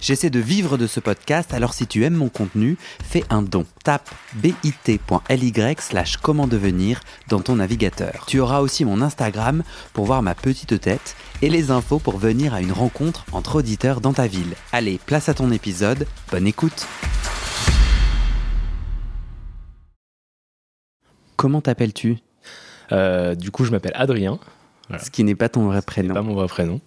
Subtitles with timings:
[0.00, 3.66] J'essaie de vivre de ce podcast, alors si tu aimes mon contenu, fais un don.
[3.82, 8.24] Tape bit.ly slash comment devenir dans ton navigateur.
[8.26, 12.54] Tu auras aussi mon Instagram pour voir ma petite tête et les infos pour venir
[12.54, 14.54] à une rencontre entre auditeurs dans ta ville.
[14.72, 16.86] Allez, place à ton épisode, bonne écoute
[21.36, 22.18] Comment t'appelles-tu?
[22.90, 24.38] Euh, du coup, je m'appelle Adrien.
[24.88, 25.04] Voilà.
[25.04, 26.14] Ce qui n'est pas ton vrai prénom.
[26.14, 26.80] Pas mon vrai prénom.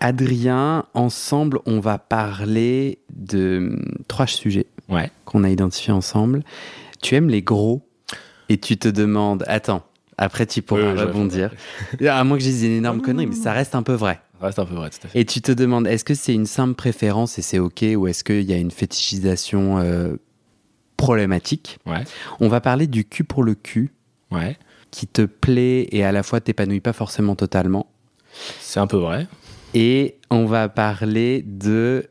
[0.00, 5.10] Adrien, ensemble, on va parler de hum, trois sujets Ouais.
[5.24, 6.42] qu'on a identifiés ensemble.
[7.02, 7.86] Tu aimes les gros
[8.48, 9.84] et tu te demandes, attends,
[10.18, 11.52] après tu pourras Oui, rebondir.
[12.08, 14.20] à moins que je dise une énorme connerie, mais ça reste un peu vrai.
[14.40, 15.20] Ça reste un peu vrai, tout à fait.
[15.20, 18.24] Et tu te demandes, est-ce que c'est une simple préférence et c'est ok, ou est-ce
[18.24, 20.16] qu'il y a une fétichisation euh,
[20.96, 21.78] problématique?
[21.86, 22.02] Ouais.
[22.40, 23.92] On va parler du cul pour le cul,
[24.32, 24.56] Ouais.
[24.90, 27.86] qui te plaît et à la fois t'épanouit pas forcément totalement.
[28.60, 29.26] C'est un peu vrai.
[29.74, 32.06] Et on va parler de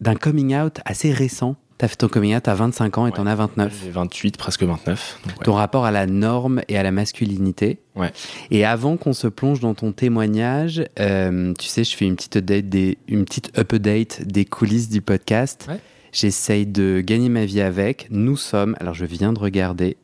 [0.00, 1.56] d'un coming out assez récent.
[1.78, 3.30] T'as fait ton coming out à 25 ans et t'en Ouais.
[3.32, 3.80] as 29.
[3.84, 5.20] J'ai 28, presque 29.
[5.26, 5.44] donc ouais.
[5.44, 7.78] Ton rapport à la norme et à la masculinité.
[7.96, 8.12] Ouais.
[8.50, 12.36] Et avant qu'on se plonge dans ton témoignage, euh, tu sais, je fais une petite
[12.36, 15.68] update des, une petite update des coulisses du podcast.
[16.12, 18.06] J'essaye de gagner ma vie avec.
[18.10, 19.96] Nous sommes, alors je viens de regarder,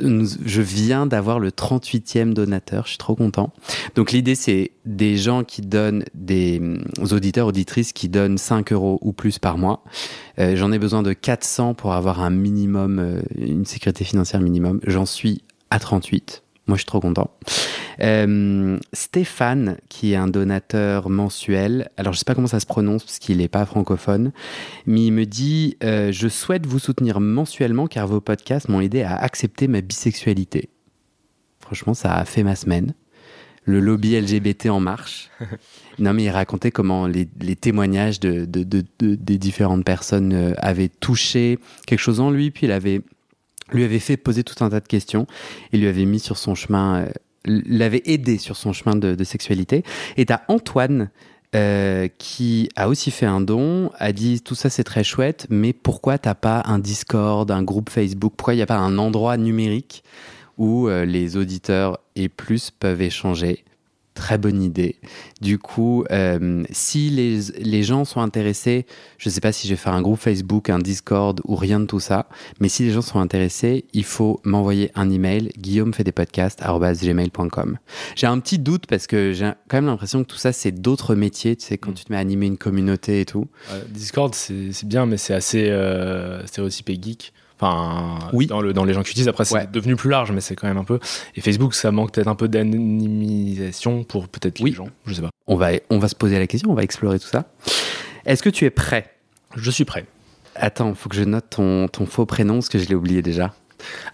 [0.00, 3.52] je viens d'avoir le 38e donateur, je suis trop content.
[3.94, 8.98] Donc l'idée, c'est des gens qui donnent, des hum, auditeurs, auditrices qui donnent 5 euros
[9.02, 9.82] ou plus par mois.
[10.38, 14.80] Euh, J'en ai besoin de 400 pour avoir un minimum, euh, une sécurité financière minimum.
[14.86, 16.42] J'en suis à 38.
[16.68, 17.30] Moi, je suis trop content.
[18.00, 23.02] Euh, Stéphane, qui est un donateur mensuel, alors je sais pas comment ça se prononce
[23.04, 24.32] parce qu'il n'est pas francophone,
[24.86, 29.02] mais il me dit euh, Je souhaite vous soutenir mensuellement car vos podcasts m'ont aidé
[29.02, 30.68] à accepter ma bisexualité.
[31.60, 32.94] Franchement, ça a fait ma semaine.
[33.64, 35.30] Le lobby LGBT en marche.
[36.00, 40.32] Non, mais il racontait comment les, les témoignages de, de- de- de- des différentes personnes
[40.32, 43.00] euh, avaient touché quelque chose en lui, puis il avait,
[43.72, 45.26] lui avait fait poser tout un tas de questions
[45.72, 47.10] et lui avait mis sur son chemin, euh,
[47.44, 49.82] l'avait aidé sur son chemin de, sexualité.
[50.16, 51.10] Et t'as Antoine
[51.54, 55.72] euh, qui a aussi fait un don, a dit tout ça c'est très chouette, mais
[55.72, 58.34] pourquoi t'as pas un Discord, un groupe Facebook?
[58.36, 60.04] Pourquoi il n'y a pas un endroit numérique
[60.58, 63.64] où euh, les auditeurs et plus peuvent échanger?
[64.18, 64.96] Très bonne idée.
[65.40, 68.84] Du coup, euh, si les, les gens sont intéressés,
[69.16, 71.78] je ne sais pas si je vais faire un groupe Facebook, un Discord ou rien
[71.78, 77.78] de tout ça, mais si les gens sont intéressés, il faut m'envoyer un email, guillaumefait-des-podcasts@gmail.com.
[78.16, 81.14] J'ai un petit doute parce que j'ai quand même l'impression que tout ça, c'est d'autres
[81.14, 81.94] métiers, tu sais, quand Mm.
[81.94, 83.46] tu te mets à animer une communauté et tout.
[83.72, 87.32] Ouais, Discord, c'est c'est bien, mais c'est assez euh, stéréotypé geek.
[87.60, 88.46] Enfin, Oui.
[88.46, 89.28] dans, le, dans les gens qui utilisent.
[89.28, 89.66] Après, c'est Ouais.
[89.66, 91.00] devenu plus large, mais c'est quand même un peu.
[91.34, 94.70] Et Facebook, ça manque peut-être un peu d'animisation pour peut-être Oui.
[94.70, 94.88] les gens.
[95.06, 95.30] Je sais pas.
[95.46, 97.46] On va, on va se poser la question, on va explorer tout ça.
[98.26, 99.12] Est-ce que tu es prêt?
[99.56, 100.06] Je suis prêt.
[100.54, 103.54] Attends, faut que je note ton, ton faux prénom parce que je l'ai oublié déjà.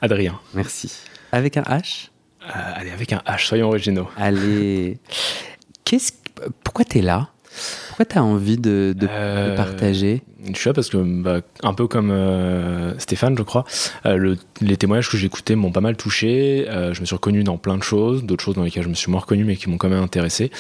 [0.01, 0.39] Adrien.
[0.55, 0.93] Merci.
[1.33, 2.09] Avec un H?
[2.47, 4.09] Euh, allez, avec un H, soyons originaux.
[4.17, 4.99] Allez.
[5.85, 6.13] Qu'est-ce
[6.63, 7.31] pourquoi t'es là?
[7.89, 10.23] Pourquoi t'as envie de, de- de Euh, partager?
[10.53, 13.65] Je suis là parce que, bah, un peu comme euh, Stéphane, je crois,
[14.05, 16.67] euh, le- les témoignages que j'ai écoutés m'ont pas mal touché.
[16.93, 19.11] Je me suis reconnu dans plein de choses, d'autres choses dans lesquelles je me suis
[19.11, 20.51] moins reconnu, mais qui m'ont quand même intéressé.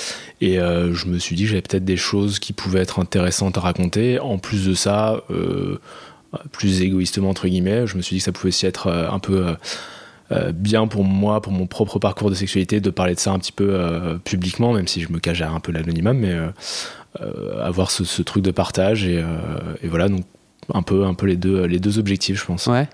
[0.41, 3.61] Et je me suis dit que j'avais peut-être des choses qui pouvaient être intéressantes à
[3.61, 4.19] raconter.
[4.21, 5.23] En plus de ça,
[6.53, 9.45] plus égoïstement, entre guillemets, je me suis dit que ça pouvait aussi être un peu.
[10.33, 13.39] Euh, bien pour moi, pour mon propre parcours de sexualité, de parler de ça un
[13.39, 16.33] petit peu euh, publiquement, même si je me cache derrière un peu l'anonymat, mais
[17.21, 19.23] euh, avoir ce, ce truc de partage et,
[19.83, 20.25] et voilà donc
[20.73, 22.89] un peu un peu les deux les deux objectifs je pense Ouais.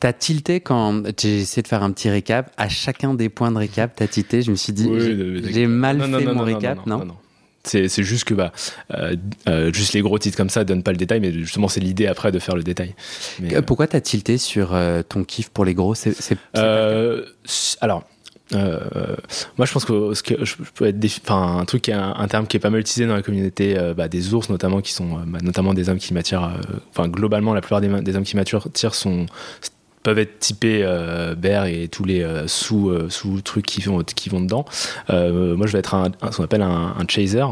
[0.00, 2.50] T'as tilté quand j'ai essayé de faire un petit récap.
[2.56, 4.42] À chacun des points de récap, t'as tilté.
[4.42, 7.06] Je me suis dit, Oui, j'ai- mal non, fait non, mon non, récap, non,
[7.64, 8.52] c'est juste que bah
[8.94, 9.16] euh,
[9.48, 12.06] euh, juste les gros titres comme ça donnent pas le détail mais justement c'est l'idée
[12.06, 12.94] après de faire le détail
[13.40, 15.94] Mais, Euh, Pourquoi t'as tilté sur euh, ton kiff pour les gros?
[15.94, 16.14] C'est
[17.80, 18.04] alors,
[18.52, 22.28] moi je pense que, ce que je, je peux être enfin un truc un, un
[22.28, 25.18] terme qui est pas mal utilisé dans la communauté bah, des ours notamment qui sont
[25.26, 26.50] bah, notamment des hommes qui m'attirent.
[26.90, 29.26] Enfin globalement la plupart des, des hommes qui m'attirent tirent sont
[30.02, 31.34] peuvent être typés euh,
[31.66, 34.64] et tous les euh, sous euh, sous trucs qui vont qui vont dedans.
[35.10, 37.44] Euh, moi je vais être un, un- ce qu'on appelle un, un chaser.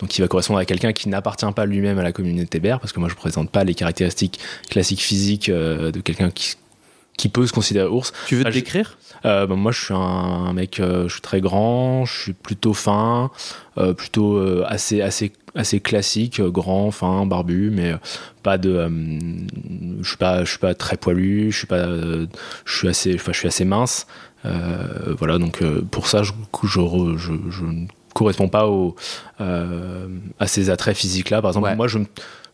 [0.00, 2.92] Donc, qui va correspondre à quelqu'un qui n'appartient pas lui-même à la communauté bear, parce
[2.92, 6.56] que moi, je ne présente pas les caractéristiques classiques physiques de quelqu'un qui,
[7.16, 8.12] qui peut se considérer ours.
[8.26, 8.98] Tu veux te Ah, décrire?
[9.24, 9.96] Euh, bah, moi, je suis un,
[10.48, 13.30] un mec, euh, je suis très grand, je suis plutôt fin,
[13.78, 17.94] euh, plutôt assez, assez, assez classique, grand, fin, barbu, mais
[18.42, 18.88] pas de.
[20.00, 23.32] je suis pas, je suis pas très poilu, je suis pas, je suis assez, je
[23.32, 24.06] suis assez mince.
[24.44, 26.32] voilà, donc pour ça, je,
[26.64, 26.80] je,
[27.16, 28.96] je, je ne correspond pas au,
[29.38, 31.40] à ces attraits physiques-là.
[31.40, 31.98] Par exemple, moi, je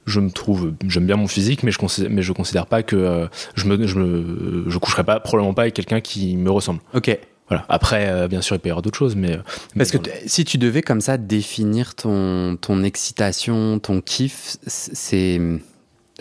[0.06, 2.96] je me trouve, j'aime bien mon physique, mais je considère, mais je considère pas que
[2.96, 6.80] euh, je me, je me, je coucherai pas, probablement pas avec quelqu'un qui me ressemble.
[6.94, 7.18] Ok.
[7.50, 7.64] Voilà.
[7.68, 9.38] Après, euh, bien sûr, il peut y avoir d'autres choses, mais.
[9.76, 15.40] Parce que si tu devais comme ça définir ton, ton excitation, ton kiff, c'est.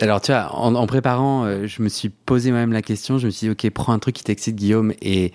[0.00, 3.18] Alors, tu vois, en, préparant, euh, je me suis posé moi-même la question.
[3.18, 5.32] Je me suis dit, OK, prends un truc qui t'excite, Guillaume, et,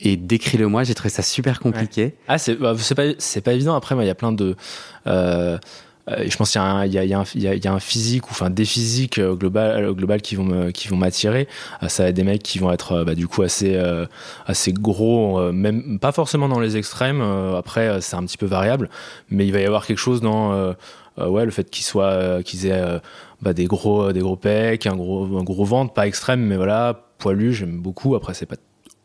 [0.00, 0.84] et décris-le moi.
[0.84, 2.14] J'ai trouvé ça super compliqué.
[2.28, 3.02] Ah, c'est bah, pas,
[3.44, 3.74] pas évident.
[3.74, 4.56] Après, moi, il y a plein de.
[5.06, 5.58] Euh,
[6.08, 9.84] je pense qu'il y, y, y, a un physique ou enfin des physiques euh, global,
[9.84, 11.48] euh, global qui vont qui vont m'attirer.
[11.88, 13.80] ça va être des mecs qui vont être bah, du coup assez
[14.46, 17.20] assez gros, même pas forcément dans les extrêmes.
[17.20, 18.88] après, c'est un petit peu variable,
[19.30, 20.74] mais il va y avoir quelque chose dans
[21.18, 23.00] ouais le fait qu'ils soient qu'ils aient
[23.42, 27.02] bah, des gros des gros pecs, un gros un gros ventre, pas extrême, mais voilà
[27.18, 27.52] poilu.
[27.52, 28.14] J'aime beaucoup.
[28.14, 28.56] Après, c'est pas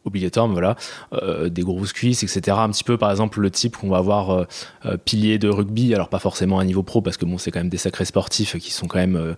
[0.06, 0.76] obligatoire, mais voilà,
[1.14, 2.58] euh, des grosses cuisses, etc.
[2.60, 4.46] Un petit peu, par exemple, le type qu'on va avoir euh,
[4.86, 7.60] euh, pilier de rugby, alors pas forcément à niveau pro, parce que bon, c'est quand
[7.60, 9.36] même des sacrés sportifs qui sont quand même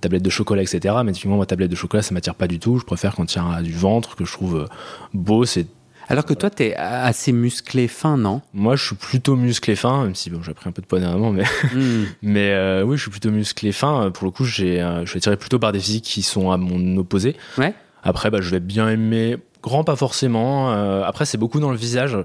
[0.00, 0.94] tablette de chocolat, etc.
[1.04, 2.78] Mais typiquement, ma tablette de chocolat, ça m'attire pas du tout.
[2.78, 4.68] Je préfère quand il y a du ventre, que je trouve
[5.12, 5.66] beau, c'est
[6.06, 8.42] alors que toi, tu es assez musclé fin, non?
[8.52, 11.00] Moi, je suis plutôt musclé fin, même si bon, j'ai pris un peu de poids
[11.00, 11.44] dernièrement, mais,
[11.74, 12.04] hmm.
[12.20, 14.10] mais oui, je suis plutôt musclé fin.
[14.10, 16.98] Pour le coup, j'ai, je suis attiré plutôt par des physiques qui sont à mon
[16.98, 17.36] opposé.
[17.56, 17.72] Ouais.
[18.02, 20.74] Après, bah, je vais bien aimer Grand, pas forcément.
[20.74, 22.18] Euh, après, c'est beaucoup dans le visage.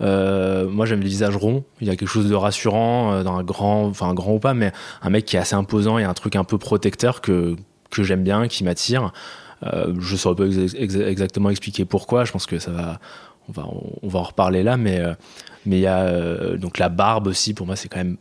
[0.00, 1.62] Euh, moi, j'aime les visages ronds.
[1.82, 4.38] Il y a quelque chose de rassurant euh, dans un grand, enfin un grand ou
[4.38, 4.72] pas, mais
[5.02, 5.98] un mec qui est assez imposant.
[5.98, 7.54] A un truc un peu protecteur que
[7.90, 9.12] que j'aime bien, qui m'attire.
[9.62, 12.24] je saurais pas exactement expliquer pourquoi.
[12.24, 12.98] Je pense que ça va,
[13.50, 13.66] on va,
[14.02, 15.02] on va en reparler là, mais
[15.66, 17.52] mais il y a donc la barbe aussi.
[17.52, 18.16] Pour moi, c'est quand même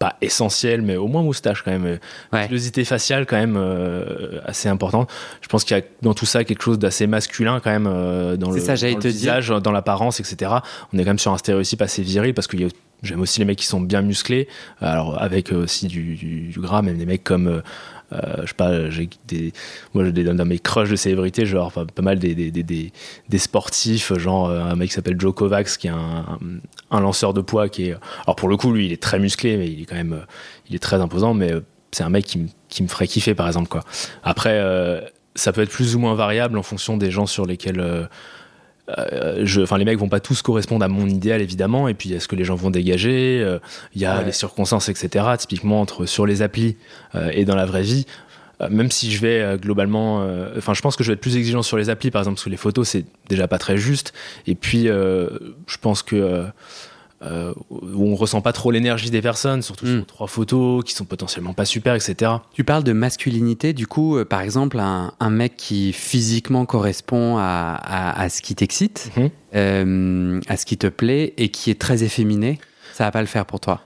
[0.00, 1.98] pas essentiel, mais au moins moustache quand même.
[2.32, 2.84] Ouais.
[2.84, 5.10] faciale quand même euh, assez importante.
[5.42, 8.36] Je pense qu'il y a dans tout ça quelque chose d'assez masculin quand même euh,
[8.36, 10.52] dans, le, ça, dans le visage, dans l'apparence, etc.
[10.92, 12.56] On est quand même sur un stéréotype assez viril parce que
[13.02, 14.48] j'aime aussi les mecs qui sont bien musclés,
[14.80, 17.62] alors avec aussi du, gras, même des mecs comme
[18.12, 19.52] euh, je sais pas, j'ai des,
[19.94, 22.92] moi j'ai des, dans mes crushs de célébrités, genre pas, mal des, des, des,
[23.28, 26.38] des, sportifs, genre euh, un mec qui s'appelle Joe Kovacs, qui est un,
[26.90, 29.56] un, lanceur de poids qui est, alors pour le coup lui il est très musclé,
[29.56, 30.24] mais il est quand même,
[30.68, 31.60] il est très imposant, mais euh,
[31.92, 33.84] c'est un mec qui, qui me ferait kiffer par exemple quoi.
[34.22, 34.60] Après,
[35.34, 38.06] ça peut être plus ou moins variable en fonction des gens sur lesquels euh,
[39.42, 42.12] je, enfin, les mecs vont pas tous correspondre à mon idéal évidemment, et puis il
[42.12, 43.58] y a ce que les gens vont dégager, euh,
[43.94, 45.24] il y a les circonstances, etc.
[45.38, 46.76] Typiquement entre sur les applis
[47.14, 48.06] euh, et dans la vraie vie.
[48.68, 50.16] Même si je vais globalement,
[50.58, 52.44] enfin, je pense que je vais être plus exigeant sur les applis, par exemple, parce
[52.44, 54.12] que les photos c'est déjà pas très juste.
[54.46, 56.44] Et puis, je pense que
[57.22, 60.04] euh, où on ressent pas trop l'énergie des personnes, surtout sur hmm.
[60.06, 62.32] trois photos qui sont potentiellement pas super, etc.
[62.54, 68.26] Tu parles de masculinité, du coup, euh, par exemple, un, mec qui physiquement correspond à,
[68.30, 69.30] ce qui t'excite, mhm.
[69.54, 72.58] euh, à ce qui te plaît et qui est très efféminé,
[72.94, 73.82] ça va pas le faire pour toi?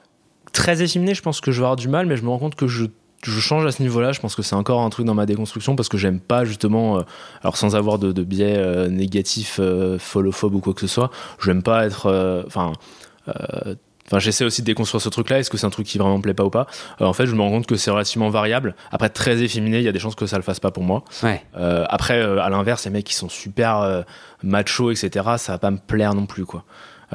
[0.52, 2.54] Très efféminé, je pense que je vais avoir du mal, mais je me rends compte
[2.54, 2.86] que je
[3.24, 4.12] change à ce niveau-là.
[4.12, 7.02] Je pense que c'est encore un truc dans ma déconstruction parce que j'aime pas justement,
[7.42, 9.60] alors sans avoir de, biais négatif,
[9.98, 11.10] followphobe ou quoi que ce soit,
[11.42, 12.74] j'aime pas être, enfin, euh,
[14.06, 15.38] enfin, j'essaie aussi de déconstruire ce truc-là.
[15.38, 16.66] Est-ce que c'est un truc qui vraiment me plaît pas ou pas
[17.00, 18.74] euh, En fait, je me rends compte que c'est relativement variable.
[18.90, 21.04] Après, très efféminé, il y a des chances que ça le fasse pas pour moi.
[21.56, 24.04] Euh, après, à l'inverse, les mecs qui sont super
[24.42, 26.64] macho, etc., ça va pas me plaire non plus, quoi.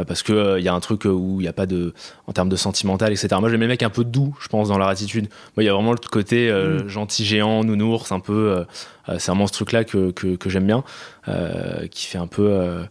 [0.07, 1.93] parce que il y a un truc où il n'y a pas de,
[2.27, 3.27] en termes de sentimental, etc.
[3.39, 5.29] Moi, j'aime les mecs un peu doux, je pense, dans leur attitude.
[5.55, 6.88] Moi, il y a vraiment le côté mm.
[6.88, 8.65] gentil géant, nounours, un peu.
[9.07, 10.83] c'est vraiment ce truc-là que, que, que j'aime bien,
[11.91, 12.83] qui fait un peu euh,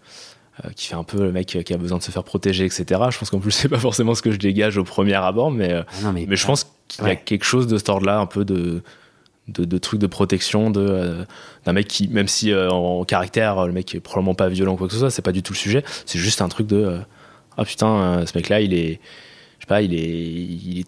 [0.74, 2.84] qui fait un peu le mec qui a besoin de se faire protéger, etc.
[3.10, 5.72] Je pense qu'en plus, c'est pas forcément ce que je dégage au premier abord, mais,
[5.72, 8.44] euh, ah mais, je pense qu'il y a quelque chose de ce ordre-là, un peu
[8.44, 8.82] de,
[9.48, 11.24] de, de trucs de protection de euh,
[11.64, 14.88] d'un mec qui, même si en, caractère, le mec est probablement pas violent ou quoi
[14.88, 16.98] que ce soit, c'est pas du tout le sujet, c'est juste un truc de
[17.56, 19.00] ah putain, ce mec-là, il est,
[19.58, 20.84] je sais pas, il est, il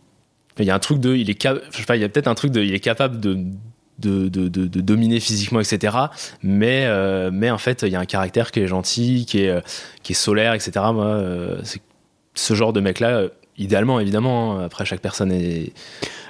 [0.63, 2.29] il y a un truc de, il est, je sais pas, il y a peut-être
[2.29, 3.39] un truc de, il est capable de
[4.01, 5.97] de, de, de, dominer physiquement, etc.
[6.43, 9.51] Mais, euh, mais en fait, il y a un caractère qui est gentil, qui est,
[9.51, 9.61] euh,
[10.03, 10.73] qui est solaire, etc.
[10.93, 11.81] Moi, euh, c'est
[12.35, 13.25] ce genre de mec-là,
[13.59, 14.65] idéalement, évidemment, hein.
[14.65, 15.73] après chaque personne est.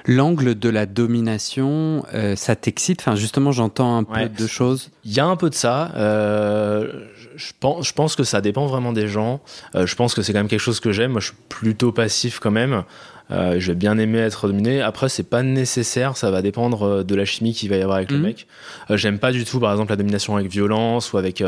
[0.06, 3.00] L'angle de la domination, ça t'excite?
[3.00, 4.90] Enfin, justement, j'entends un peu de choses.
[5.04, 5.92] Il y a un peu de ça.
[5.94, 9.40] je, pense, je pense que ça dépend vraiment des gens.
[9.74, 11.12] je pense que c'est quand même quelque chose que j'aime.
[11.12, 12.82] Moi, je suis plutôt passif quand même.
[13.30, 14.80] Euh, je vais bien aimer être dominé.
[14.80, 17.98] Après, c'est pas nécessaire, ça va dépendre euh, de la chimie qu'il va y avoir
[17.98, 18.24] avec le mhm.
[18.24, 18.46] mec.
[18.90, 21.42] Euh, j'aime pas du tout, par exemple, la domination avec violence ou avec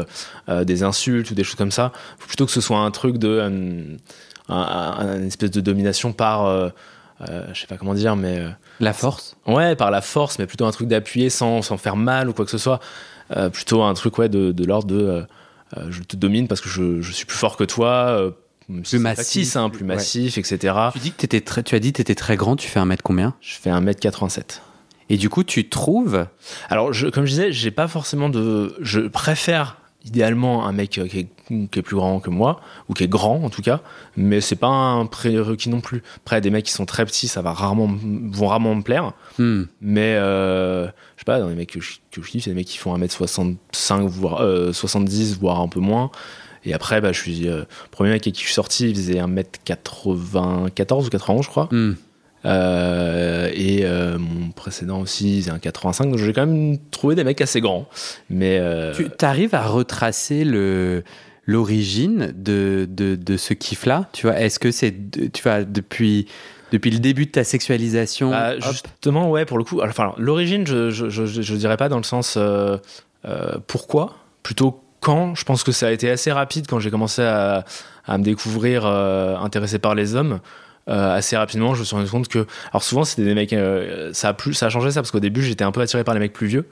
[0.48, 1.92] des insultes ou des choses comme ça.
[2.18, 3.40] Faut plutôt que ce soit un truc de.
[4.48, 6.70] une espèce de domination par.
[7.20, 8.40] je sais pas comment dire, mais
[8.80, 9.36] la force.
[9.46, 12.44] Ouais, par la force, mais plutôt un truc d'appuyer sans, sans faire mal ou quoi
[12.44, 12.80] que ce soit.
[13.52, 15.24] plutôt un truc ouais de, de l'ordre de
[15.88, 18.32] je te domine parce que je, je, suis plus fort que toi
[18.80, 20.74] plus massif, hein, plus massif, etc.
[20.92, 22.80] Tu, dis que étais très, tu as dit que tu étais très grand, tu fais
[22.80, 23.34] un mètre combien?
[23.40, 24.62] Je fais un mètre 87.
[25.10, 26.26] Et du coup, tu trouves?
[26.70, 28.74] Alors, je, comme je disais, j'ai pas forcément de.
[28.80, 33.08] Je préfère idéalement un mec euh, qui est, plus grand que moi, ou qui est
[33.08, 33.80] grand en tout cas,
[34.16, 36.02] mais c'est pas un prérequis non plus.
[36.18, 37.88] Après, des mecs qui sont très petits, ça va rarement,
[38.30, 39.12] vont rarement me plaire.
[39.38, 39.64] Hmm.
[39.80, 42.78] Mais euh, je sais pas, dans les mecs que je, que c'est des mecs qui
[42.78, 44.42] font 1m65, voire
[44.74, 46.10] 70, euh, voire un peu moins.
[46.64, 47.40] Et après, bah, je suis.
[47.40, 51.68] le premier mec avec qui je suis sorti, il faisait 1m94 ou 91, je crois.
[51.70, 51.94] Hmm.
[52.44, 56.06] Euh, et euh, mon précédent aussi, c'est un 85.
[56.06, 57.88] Donc j'ai quand même trouvé des mecs assez grands.
[58.30, 61.04] Mais euh, tu arrives à retracer le
[61.44, 64.08] l'origine de, de, de, ce kiff-là?
[64.12, 64.94] Tu vois, est-ce que c'est
[65.32, 66.26] tu vois depuis
[66.70, 69.80] depuis le début de ta sexualisation bah, Justement, ouais, pour le coup.
[69.82, 72.38] Enfin, l'origine, je, je, je, je, dirais pas dans le sens
[73.66, 75.34] pourquoi, plutôt quand.
[75.34, 77.64] Je pense que ça a été assez rapide quand j'ai commencé à,
[78.08, 80.40] me découvrir intéressé par les hommes.
[80.88, 84.10] Euh, assez rapidement, je me suis rendu compte que, alors souvent c'était des mecs, euh,
[84.12, 86.14] ça a plus, ça a changé ça parce qu'au début j'étais un peu attiré par
[86.14, 86.66] les mecs plus vieux.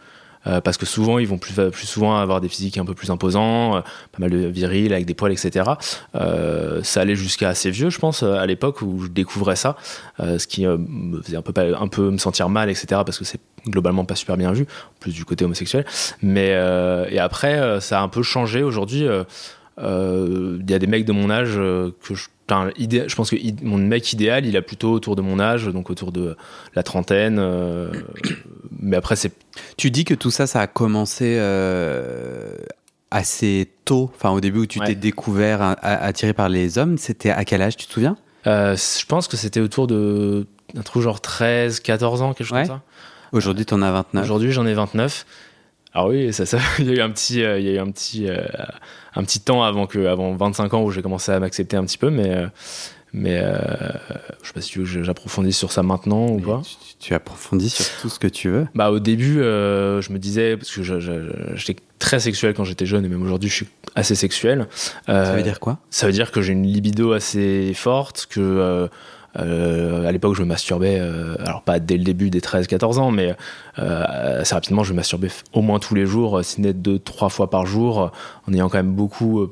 [0.47, 3.11] Euh, parce que souvent ils vont plus, plus souvent avoir des physiques un peu plus
[3.11, 3.83] imposants,
[4.13, 5.71] pas mal de virils avec des poils, etc.
[6.15, 9.77] ça allait jusqu'à assez vieux, je pense, à l'époque où je découvrais ça,
[10.19, 12.87] ce qui me faisait un peu, un peu me sentir mal, etc.
[13.05, 15.85] Parce que c'est globalement pas super bien vu, en plus du côté homosexuel.
[16.23, 16.51] Mais
[17.11, 18.63] et après, ça a un peu changé.
[18.63, 19.07] Aujourd'hui,
[19.79, 22.29] il y a des mecs de mon âge que je
[22.87, 26.13] je pense que mon mec idéal, il a plutôt autour de mon âge, donc autour
[26.13, 26.37] de
[26.75, 27.39] la trentaine.
[27.39, 27.91] Euh,
[28.81, 29.33] mais après, c'est.
[29.77, 32.57] Tu dis que tout ça, ça a commencé euh,
[33.11, 34.11] assez tôt.
[34.15, 37.77] Enfin, au début où tu t'es découvert attiré par les hommes, c'était à quel âge,
[37.77, 38.17] tu te souviens?
[38.47, 40.47] Euh, Je pense que c'était autour de
[40.77, 42.83] un truc genre 13, 14 ans, quelque chose comme ça.
[43.33, 44.25] Aujourd'hui, tu en as 29.
[44.25, 45.27] Aujourd'hui, j'en ai 29.
[45.93, 47.91] Alors oui, ça, ça, il y a eu un petit, il y a eu un
[47.91, 48.29] petit,
[49.15, 51.99] un petit temps avant que, avant 25 ans où j'ai commencé à m'accepter un petit
[51.99, 52.47] peu, mais euh,
[53.13, 53.55] mais euh,
[54.43, 56.63] je sais pas si tu veux que j'approfondisse sur ça maintenant ou pas.
[56.99, 58.67] Tu, approfondis sur tout ce que tu veux.
[58.75, 60.83] Bah au début, euh, je me disais parce que
[61.55, 64.69] j'étais très sexuel quand j'étais jeune et même aujourd'hui je suis assez sexuel.
[65.07, 65.79] ça veut dire quoi?
[65.91, 68.89] Ça veut dire que j'ai une libido assez forte, que
[69.39, 73.11] euh, à l'époque, je me masturbais, euh, alors pas dès le début des 13-14 ans,
[73.11, 73.37] mais
[73.79, 77.29] euh, assez rapidement, je me masturbais au moins tous les jours, si n'est deux, trois
[77.29, 78.11] fois par jour,
[78.49, 79.47] en ayant quand même beaucoup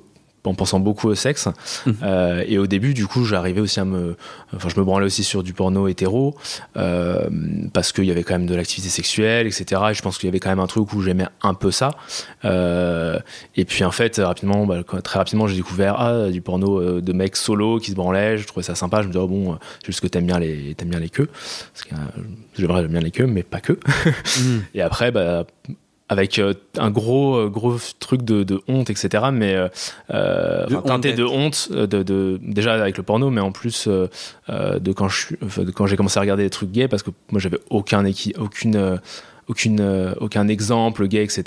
[0.49, 1.49] en pensant beaucoup au sexe.
[1.87, 1.97] Mhm.
[2.03, 4.17] Euh, et au début, du coup, j'arrivais aussi à me.
[4.55, 6.37] Enfin, je me branlais aussi sur du porno hétéro,
[6.77, 7.29] euh,
[7.73, 9.83] parce qu'il y avait quand même de l'activité sexuelle, etc.
[9.91, 11.91] Et je pense qu'il y avait quand même un truc où j'aimais un peu ça.
[12.45, 13.19] Euh,
[13.57, 17.37] et puis, en fait, rapidement, bah, très rapidement, j'ai découvert ah, du porno de mecs
[17.37, 18.39] solo qui se branlaient.
[18.39, 19.03] Je trouvais ça sympa.
[19.03, 21.29] Je me disais, oh, bon, c'est juste que t'aimes bien, les, aimes bien les queues.
[21.73, 21.95] Parce que
[22.57, 23.73] j'aimerais bien les queues, mais pas que.
[23.73, 24.65] Mhm.
[24.75, 25.45] Et après, bah
[26.09, 29.55] avec euh, un gros euh, gros truc de, de honte etc mais
[30.11, 34.93] euh, de teinté de honte de, de, déjà avec le porno mais en plus de
[34.93, 37.61] quand je de quand j'ai commencé à regarder des trucs gays parce que moi j'avais
[37.71, 38.05] aucun
[38.39, 39.01] aucune
[39.49, 41.43] aucune aucun exemple gay etc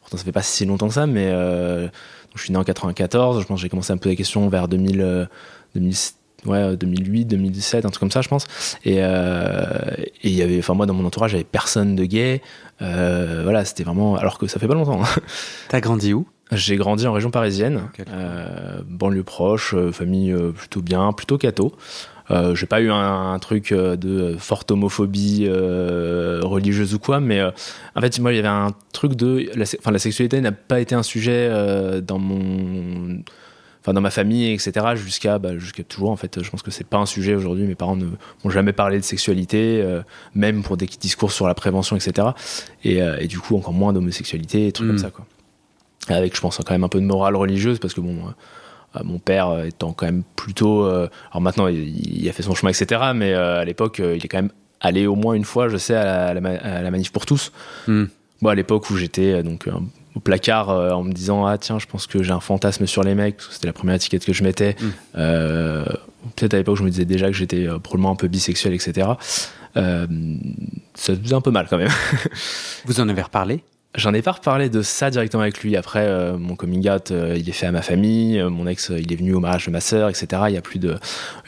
[0.00, 3.46] pourtant ça fait pas si longtemps que ça mais je suis né en 94 je
[3.46, 5.28] pense que j'ai commencé à me poser la question vers 2000
[5.74, 8.46] 2007 ouais 2008 2017 un truc comme ça je pense.
[8.84, 12.42] Et il y avait enfin moi dans mon entourage j'avais personne de gay.
[12.82, 15.20] Euh, voilà c'était vraiment alors que ça fait pas longtemps hein.
[15.68, 16.26] t'as grandi où?
[16.52, 17.82] J'ai grandi en région parisienne.
[18.12, 21.72] Euh, banlieue proche euh, famille plutôt bien plutôt catho.
[22.54, 28.32] J'ai pas eu un, truc de forte homophobie religieuse ou quoi, mais en fait, moi,
[28.32, 29.50] il y avait un truc de.
[29.56, 31.50] La, enfin, la sexualité n'a pas été un sujet
[32.02, 33.18] dans mon
[33.80, 34.86] enfin dans ma famille, etc.
[34.94, 36.42] Jusqu'à bah, jusqu'à toujours en fait.
[36.42, 37.64] Je pense que c'est pas un sujet aujourd'hui.
[37.66, 38.06] Mes parents ne
[38.44, 40.02] m'ont jamais parlé de sexualité, euh,
[40.34, 42.28] même pour des discours sur la prévention, etc.
[42.86, 45.00] Euh, et, du coup encore moins d'homosexualité, et trucs comme mm.
[45.00, 45.26] ça quoi.
[46.08, 48.16] Avec je pense quand même un peu de morale religieuse parce que bon.
[48.16, 48.30] Euh,
[49.04, 50.82] mon père étant quand même plutôt.
[50.82, 53.12] alors maintenant, il, a fait son chemin, etc.
[53.14, 56.34] Mais à l'époque, il est quand même allé au moins une fois, je sais, à
[56.34, 57.52] la, manif pour tous.
[57.86, 58.06] Mm.
[58.40, 59.68] Moi, à l'époque où j'étais donc
[60.14, 63.02] au placard euh, en me disant ah tiens je pense que j'ai un fantasme sur
[63.02, 64.76] les mecs parce que c'était la première étiquette que je mettais.
[64.80, 64.86] Mm.
[65.16, 65.84] euh,
[66.36, 69.08] peut-être à l'époque je me disais déjà que j'étais euh, probablement un peu bisexuel etc
[69.74, 71.92] ça faisait un peu mal quand même.
[72.86, 73.62] Vous en avez reparlé?
[73.96, 75.76] J'en ai pas reparlé de ça directement avec lui.
[75.76, 78.38] Après, euh, mon coming out, euh, il est fait à ma famille.
[78.38, 80.42] Euh, mon ex, il est venu au mariage de ma sœur, etc.
[80.46, 80.96] Il y a plus de,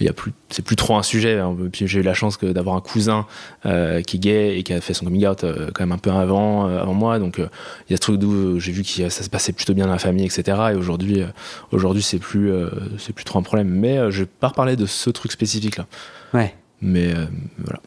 [0.01, 1.39] il y a plus, c'est plus trop un sujet.
[1.39, 1.57] Hein.
[1.71, 3.27] Puis j'ai eu la chance d'avoir un cousin
[3.63, 6.67] qui est gay et qui a fait son coming out quand même un peu avant,
[6.67, 7.21] avant moi.
[7.21, 9.87] Donc il y a ce truc d'où j'ai vu que ça se passait plutôt bien
[9.87, 10.59] dans la famille, etc.
[10.73, 11.23] Et aujourd'hui,
[11.71, 12.53] aujourd'hui, c'est plus,
[12.99, 13.69] c'est plus trop un problème.
[13.69, 15.87] Mais je vais pas reparler de ce truc spécifique là.
[16.35, 16.55] Ouais.
[16.81, 17.15] Mais
[17.59, 17.81] voilà.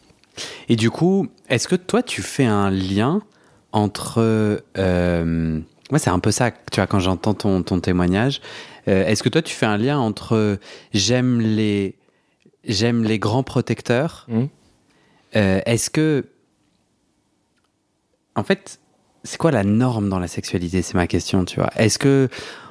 [0.70, 3.22] Et du coup, est-ce que toi, tu fais un lien
[3.76, 4.62] entre...
[4.76, 8.42] moi, c'est un peu ça, tu vois, quand j'entends ton, ton témoignage.
[8.88, 10.58] est-ce que toi, tu fais un lien entre
[10.94, 11.96] j'aime les,
[12.64, 14.46] j'aime les grands protecteurs mmh.
[15.34, 16.26] Est-ce que...
[18.38, 18.80] En fait,
[19.26, 21.72] c'est quoi la norme dans la sexualité C'est ma question, tu vois.
[21.76, 22.30] Est-ce que,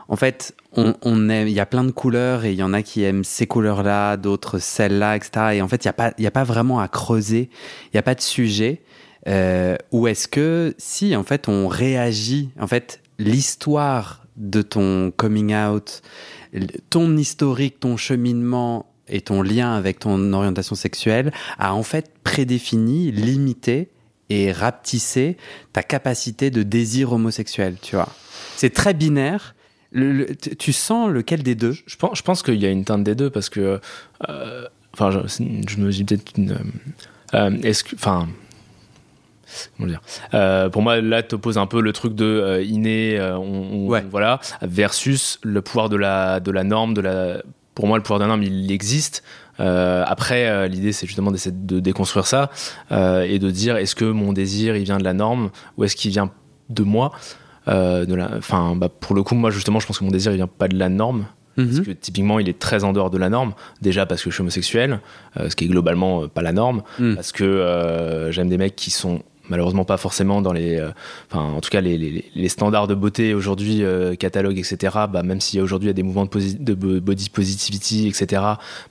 [0.08, 0.94] en fait, on,
[1.28, 4.16] il y a plein de couleurs et il y en a qui aiment ces couleurs-là,
[4.16, 5.30] d'autres celles-là, etc.
[5.54, 7.50] Et en fait, il n'y a, pas, a pas vraiment à creuser,
[7.86, 8.82] il n'y a pas de sujet.
[9.26, 15.54] Euh, ou est-ce que, si, en fait, on réagit, en fait, l'histoire de ton coming
[15.54, 16.02] out,
[16.90, 23.12] ton historique, ton cheminement et ton lien avec ton orientation sexuelle a en fait prédéfini,
[23.12, 23.90] limité
[24.30, 25.36] et rapetisser
[25.72, 28.08] ta capacité de désir homosexuel, tu vois?
[28.56, 29.54] C'est très binaire.
[30.58, 31.76] tu sens lequel des deux?
[31.86, 33.80] Je pense, je pense qu'il y a une teinte des deux parce que.
[34.28, 36.58] Euh, enfin, je, me dis peut-être une.
[37.34, 37.72] Euh.
[37.94, 38.28] Enfin.
[39.76, 40.00] Comment dire?
[40.34, 43.18] Euh, Pour moi, là, tu opposes un peu le truc de inné,
[44.10, 47.42] voilà, versus le pouvoir de la, de la norme, de la.
[47.74, 49.24] Pour moi, le pouvoir de la norme, il existe.
[49.60, 52.50] Euh, après, euh, l'idée, c'est justement d'essayer de déconstruire ça
[52.92, 55.96] euh, et de dire est-ce que mon désir, il vient de la norme ou est-ce
[55.96, 56.30] qu'il vient
[56.70, 57.12] de moi?
[57.66, 58.40] De la,
[58.74, 60.78] bah, pour le coup, moi, justement, je pense que mon désir, il vient pas de
[60.78, 61.26] la norme.
[61.56, 61.84] Parce mhm.
[61.84, 63.54] que typiquement, il est très en dehors de la norme.
[63.80, 65.00] Déjà parce que je suis homosexuel,
[65.36, 66.82] ce qui est globalement pas la norme.
[66.98, 67.14] Mhm.
[67.14, 70.90] Parce que j'aime des mecs qui sont malheureusement pas forcément dans les euh,
[71.30, 75.22] enfin en tout cas les, les, les standards de beauté aujourd'hui euh, catalogue etc bah
[75.22, 78.42] même si aujourd'hui il y a des mouvements de, de, body positivity etc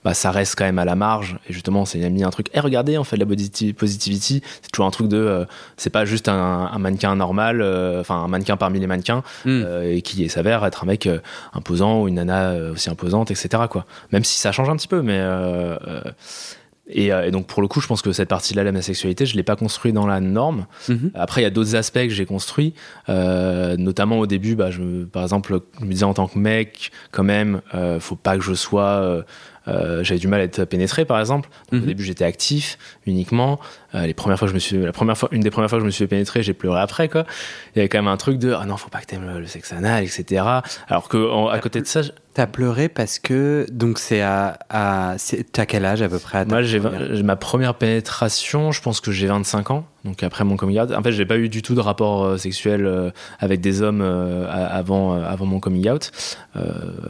[0.04, 1.38] bah ça reste quand même à la marge.
[1.48, 4.42] Et justement c'est mis un truc et eh, regardez on fait de la body positivity.
[4.62, 5.44] C'est toujours un truc de euh,
[5.76, 7.62] c'est pas juste un, un mannequin normal
[8.00, 9.64] enfin un mannequin parmi les mannequins hmm.
[9.84, 11.08] et qui s'avère être un mec
[11.52, 13.86] imposant ou une nana aussi imposante etc quoi.
[14.12, 15.20] Même si ça change un petit peu mais
[16.90, 19.42] euh, et, donc pour le coup, je pense que cette partie-là, la sexualité, je l'ai
[19.42, 20.66] pas construit dans la norme.
[20.88, 21.10] Mhm.
[21.14, 22.74] Après, il y a d'autres aspects que j'ai construits,
[23.08, 24.54] euh, notamment au début.
[24.54, 28.16] Bah, je, par exemple, je me disais en tant que mec, quand même, euh, faut
[28.16, 29.22] pas que je sois euh,
[29.66, 31.48] euh, j'avais du mal à être pénétré par exemple.
[31.72, 31.86] Au mhm.
[31.86, 33.60] début j'étais actif uniquement.
[33.94, 35.82] Euh, les premières fois je me suis, la première fois, une des premières fois que
[35.82, 37.24] je me suis fait pénétrer, j'ai pleuré après quoi.
[37.74, 39.40] Il y avait quand même un truc de ah non faut pas que t'aimes le,
[39.40, 40.44] le sexe anal etc.
[40.88, 42.02] Alors que à côté de ça,
[42.34, 45.14] T'as pleuré parce que donc c'est à, à
[45.52, 49.28] t'as quel âge à peu près Moi j'ai ma première pénétration, je pense que j'ai
[49.28, 49.86] 25 ans.
[50.04, 52.36] Donc après mon coming out, en fait j'ai pas eu du tout de rapport euh,
[52.36, 56.10] sexuel euh, avec des hommes euh, avant avant mon coming out.
[56.56, 56.62] de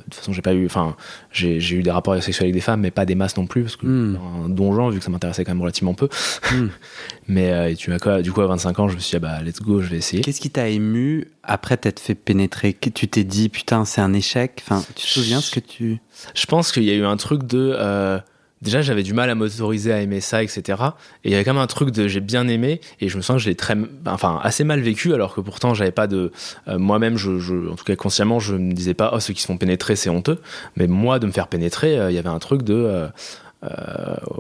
[0.05, 0.95] toute façon j'ai pas eu, enfin
[1.33, 3.77] j'ai eu des rapports sexuels avec des femmes, mais pas des masses non plus parce
[3.77, 4.19] que hmm.
[4.45, 6.11] un donjon vu que ça m'intéressait quand même relativement peu.
[6.53, 6.69] Hmm.
[7.29, 9.63] mais tu quoi Du coup à 25 ans je me suis dit ah bah let's
[9.63, 10.23] go, je vais essayer.
[10.23, 14.63] Qu'est-ce qui t'a ému après t'être fait pénétrer Tu t'es dit putain c'est un échec?
[14.63, 16.01] Enfin tu te souviens ce que tu
[16.35, 18.23] Je pense qu'il y a eu un truc de
[18.65, 20.83] déjà j'avais du mal à m'autoriser à aimer ça, etc.
[21.23, 23.23] Et il y avait quand même un truc de j'ai bien aimé et je me
[23.23, 23.77] sens que je l'ai très,
[24.07, 26.33] enfin assez mal vécu alors que pourtant j'avais pas de,
[26.67, 29.47] euh, moi-même, je, en tout cas consciemment, je me disais pas oh ceux qui se
[29.47, 30.41] font pénétrer c'est honteux,
[30.77, 33.09] mais moi de me faire pénétrer, euh, il y avait un truc de euh, euh,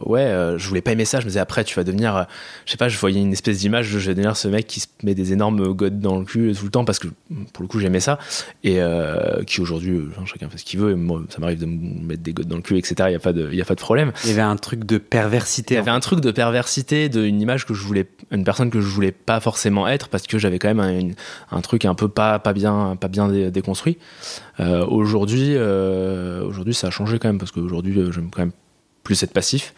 [0.06, 1.20] ouais, euh, je voulais pas aimer ça.
[1.20, 2.22] Je me disais après, tu vas devenir, euh,
[2.66, 4.80] je sais pas, je voyais une espèce d'image de je vais devenir ce mec qui
[4.80, 7.08] se met des énormes godes dans le cul tout le temps parce que
[7.52, 8.18] pour le coup j'aimais ça
[8.62, 8.78] et
[9.46, 10.92] qui aujourd'hui, chacun fait ce qu'il veut.
[10.92, 12.94] Et moi, ça m'arrive de me mettre des godes dans le cul, etc.
[13.08, 14.12] Il y a pas de, il y a pas de problème.
[14.24, 15.74] Il y avait un truc de perversité.
[15.74, 18.80] Il y avait un truc de perversité, d'une image que je voulais, une personne que
[18.80, 21.14] je voulais pas forcément être parce que j'avais quand même
[21.50, 23.98] un, truc un peu pas, pas bien, pas bien déconstruit.
[24.58, 28.52] aujourd'hui, aujourd'hui, ça a changé quand même parce qu'aujourd'hui, j'aime quand même
[29.04, 29.74] plus être passif.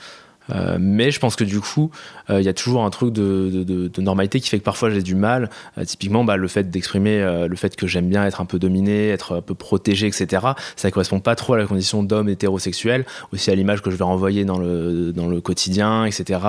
[0.51, 1.91] Euh, mais je pense que du coup,
[2.31, 5.15] euh, il y a toujours un truc de, normalité qui fait que parfois j'ai du
[5.15, 5.51] mal.
[5.79, 9.09] Euh, typiquement, bah, le fait d'exprimer le fait que j'aime bien être un peu dominé,
[9.09, 10.47] être un peu protégé, etc.
[10.77, 14.05] Ça correspond pas trop à la condition d'homme hétérosexuel, aussi à l'image que je vais
[14.05, 16.41] renvoyer dans le, dans le quotidien, etc.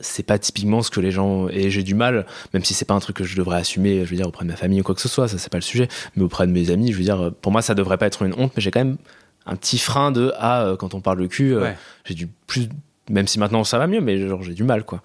[0.00, 2.94] c'est pas typiquement ce que les gens et j'ai du mal, même si c'est pas
[2.94, 4.94] un truc que je devrais assumer, je veux dire auprès de ma famille ou quoi
[4.94, 7.04] que ce soit, ça c'est pas le sujet, mais auprès de mes amis, je veux
[7.04, 8.96] dire, pour moi ça devrait pas être une honte, mais j'ai quand même
[9.46, 11.70] un petit frein de ah euh, quand on parle de cul euh,
[12.04, 12.68] j'ai du plus
[13.10, 15.02] même si maintenant ça va mieux mais genre j'ai du mal quoi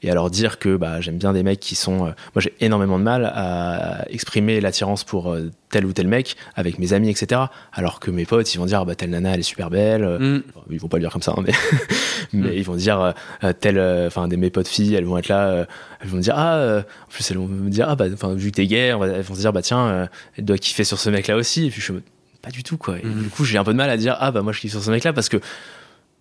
[0.00, 2.98] et alors dire que bah, j'aime bien des mecs qui sont euh, moi j'ai énormément
[2.98, 5.34] de mal à exprimer l'attirance pour
[5.70, 7.40] tel ou tel mec avec mes amis etc
[7.72, 10.04] alors que mes potes ils vont dire ah, bah telle nana elle est super belle
[10.04, 10.42] mm.
[10.70, 11.52] ils vont pas le dire comme ça hein, mais
[12.32, 12.54] mais mm.
[12.54, 13.14] ils vont dire
[13.60, 15.66] telle enfin des mes potes filles elles vont être là
[16.00, 18.56] elles vont dire ah en plus elles vont me dire ah bah enfin vu que
[18.56, 21.36] t'es gay elles vont se dire bah tiens elle doit kiffer sur ce mec là
[21.36, 21.94] aussi et puis je
[22.42, 22.98] pas du tout quoi.
[22.98, 23.22] Et mhm.
[23.22, 24.82] du coup, j'ai un peu de mal à dire ah bah moi je kiffe sur
[24.82, 25.38] ce mec là parce que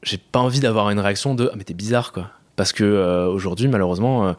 [0.04, 2.30] j'ai pas envie d'avoir une réaction de ah mais t'es bizarre quoi.
[2.56, 4.36] parce que euh, aujourd'hui malheureusement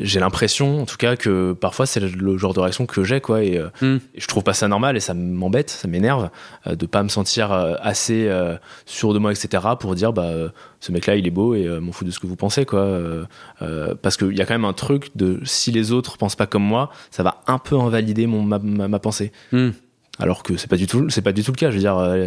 [0.00, 3.44] j'ai l'impression en tout cas que parfois c'est le genre de réaction que j'ai quoi
[3.44, 6.30] et, et je trouve pas ça normal et ça m'embête ça m'énerve
[6.66, 8.28] de pas me sentir assez
[8.86, 10.32] sûr de moi etc pour dire bah
[10.80, 12.98] ce mec là il est beau et m'en fous de ce que vous pensez quoi
[14.02, 16.64] parce qu'il y a quand même un truc de si les autres pensent pas comme
[16.64, 19.70] moi ça va un peu invalider mon, ma, ma, ma pensée Hmm.
[20.20, 21.96] Alors que c'est pas du tout c'est pas du tout le cas je veux dire
[21.98, 22.26] euh,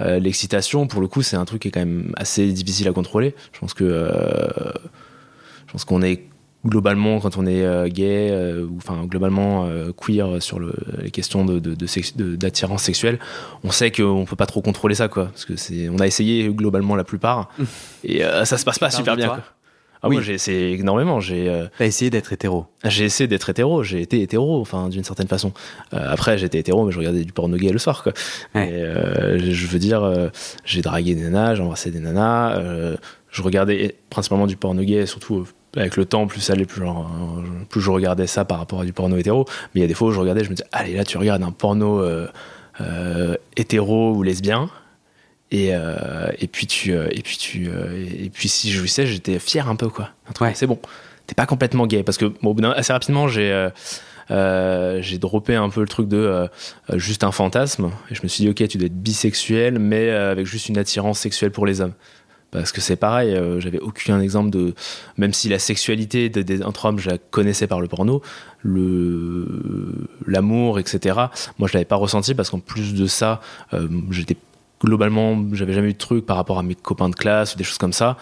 [0.00, 2.92] euh, l'excitation pour le coup c'est un truc qui est quand même assez difficile à
[2.92, 3.34] contrôler.
[3.52, 4.08] Je pense que euh,
[5.66, 6.24] je pense qu'on est
[6.64, 11.44] globalement quand on est euh, gay euh, ou enfin globalement queer sur le, les questions
[11.44, 13.18] de, de, de d'attirance sexuelle
[13.64, 15.26] on sait qu'on peut pas trop contrôler ça quoi.
[15.26, 17.48] Parce que c'est on a essayé globalement la plupart.
[18.04, 19.42] Et euh, ça se passe pas super bien quoi.
[20.02, 20.16] Ah Oui.
[20.16, 22.66] moi j'ai essayé énormément j'ai euh, T'as essayé d'être hétéro.
[22.84, 25.52] j'ai essayé d'être hétéro, j'ai été hétéro, enfin d'une certaine façon.
[25.94, 28.12] Euh, après, j'étais hétéro, mais je regardais du porno gay le soir, quoi.
[28.54, 28.68] Ouais.
[28.68, 30.28] Et, euh, je veux dire, euh,
[30.64, 32.96] j'ai dragué des nanas, j'ai embrassé des nanas, euh,
[33.30, 35.38] je regardais principalement du porno gay, surtout
[35.76, 38.58] euh, avec le temps, plus ça allait, plus, genre, euh, plus je regardais ça par
[38.58, 39.46] rapport à du porno hétéro.
[39.74, 41.16] Mais il y a des fois où je regardais, je me disais, allez, là, tu
[41.16, 42.26] regardes un porno euh,
[42.80, 44.68] euh, hétéro ou lesbien.
[45.52, 49.06] Et, euh, et puis tu euh, et puis tu euh, et puis si je jouissais
[49.06, 50.08] j'étais fier un peu quoi.
[50.40, 50.52] Ouais.
[50.54, 50.78] c'est bon.
[51.26, 53.68] T'es pas complètement gay parce que bon, assez rapidement j'ai
[54.30, 56.48] euh, j'ai droppé un peu le truc de euh,
[56.94, 57.90] juste un fantasme.
[58.10, 61.18] Et je me suis dit ok tu dois être bisexuel mais avec juste une attirance
[61.18, 61.92] sexuelle pour les hommes.
[62.50, 64.74] Parce que c'est pareil euh, j'avais aucun exemple de
[65.18, 68.22] même si la sexualité des entre hommes je la connaissais par le porno
[68.62, 71.16] le l'amour etc
[71.58, 73.40] moi je l'avais pas ressenti parce qu'en plus de ça
[73.72, 74.36] euh, j'étais
[74.84, 77.64] globalement j'avais jamais eu de truc par rapport à mes copains de classe ou des
[77.64, 78.16] choses comme ça.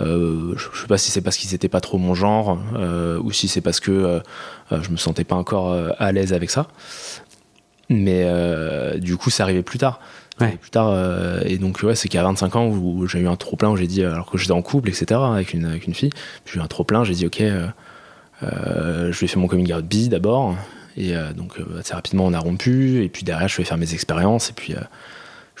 [0.00, 3.20] Euh, je, je sais pas si c'est parce qu'ils étaient pas trop mon genre euh,
[3.20, 4.20] ou si c'est parce que euh,
[4.72, 6.68] euh, je me sentais pas encore à l'aise avec ça.
[7.90, 8.26] Mais
[8.98, 10.00] du coup ça arrivait plus tard.
[10.40, 10.56] Ouais.
[10.56, 10.92] plus tard
[11.44, 13.76] et donc ouais c'est qu'à 25 ans où, où j'ai eu un trop plein où
[13.76, 16.10] j'ai dit alors que j'étais en couple etc avec une, avec une fille
[16.44, 17.40] j'ai eu un trop plein j'ai dit ok
[18.42, 20.56] je lui ai fait mon coming out bi d'abord
[20.96, 24.50] et donc assez rapidement on a rompu et puis derrière je vais faire mes expériences
[24.50, 24.74] et puis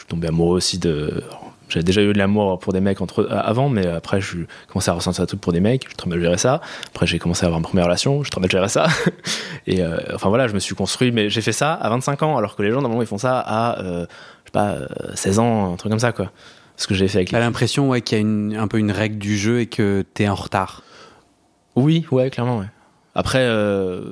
[0.04, 1.22] suis tombé amoureux aussi de
[1.68, 4.38] j'avais déjà eu de l'amour pour des mecs entre, euh, avant, mais après, je
[4.68, 5.88] commençais à ressentir un truc pour des mecs.
[5.88, 6.60] J'ai très mal géré ça.
[6.88, 8.22] Après, j'ai commencé à avoir une première relation.
[8.22, 8.86] J'ai très mal géré ça.
[9.66, 12.36] Et euh, enfin voilà, je me suis construit, mais j'ai fait ça à 25 ans,
[12.36, 14.06] alors que les gens, normalement, ils font ça à, euh,
[14.44, 16.30] je sais pas, euh, 16 ans, un truc comme ça, quoi.
[16.76, 18.90] Ce que j'ai fait avec T'as l'impression ouais, qu'il y a une, un peu une
[18.90, 20.82] règle du jeu et que t'es en retard?
[21.76, 22.66] Oui, ouais, clairement, ouais.
[23.14, 24.02] Après, euh,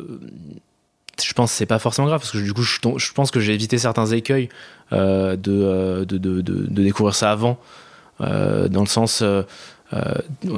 [1.20, 2.78] je pense que c'est pas forcément grave, parce que du coup, je,
[3.12, 4.48] pense que j'ai évité certains écueils
[4.92, 7.58] euh, de, euh, de, de, de- de découvrir ça avant,
[8.20, 9.22] euh, dans le sens.
[9.22, 9.42] euh,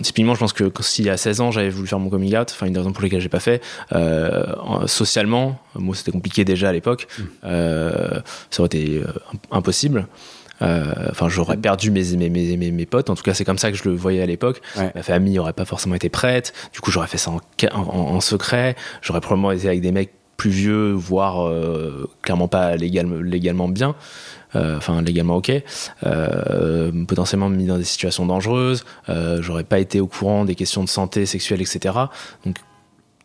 [0.02, 2.50] typiquement, je pense que quand- si à 16 ans j'avais voulu faire mon coming out,
[2.52, 3.60] enfin une des raisons pour lesquelles j'ai pas fait,
[3.92, 7.08] en- socialement, moi c'était compliqué déjà à l'époque,
[7.44, 9.02] euh, ça aurait été
[9.50, 10.06] impossible.
[10.60, 13.10] Enfin, j'aurais perdu mes, mes, mes, mes, mes potes.
[13.10, 14.62] En tout cas, c'est comme ça que je le voyais à l'époque.
[14.78, 14.90] Ouais.
[14.94, 16.54] Ma famille aurait pas forcément été prête.
[16.72, 18.74] Du coup, j'aurais fait ça en- en secret.
[19.02, 23.94] J'aurais probablement été avec des mecs plus vieux, voire euh, clairement pas légal, légalement bien.
[24.54, 25.50] Euh, Enfin, légalement ok.
[26.06, 28.84] Euh, potentiellement mis dans des situations dangereuses.
[29.08, 31.94] Euh, j'aurais pas été au courant des questions de santé sexuelle, etc.
[32.46, 32.56] Donc,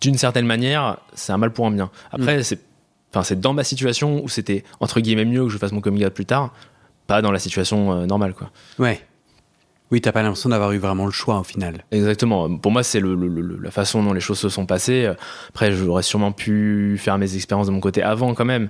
[0.01, 1.91] d'une certaine manière, c'est un mal pour un bien.
[2.11, 2.59] Après, c'est
[3.11, 6.05] Enfin, c'est dans ma situation où c'était entre guillemets mieux que je fasse mon coming
[6.05, 6.53] out plus tard,
[7.07, 8.51] pas dans la situation euh, normale, quoi.
[8.77, 9.01] Ouais.
[9.91, 11.83] Oui, t'as pas l'impression d'avoir eu vraiment le choix au final.
[11.91, 12.55] Exactement.
[12.57, 15.11] Pour moi, c'est le, le- le- la façon dont les choses se sont passées.
[15.49, 18.69] Après, j'aurais sûrement pu faire mes expériences de mon côté avant, quand même.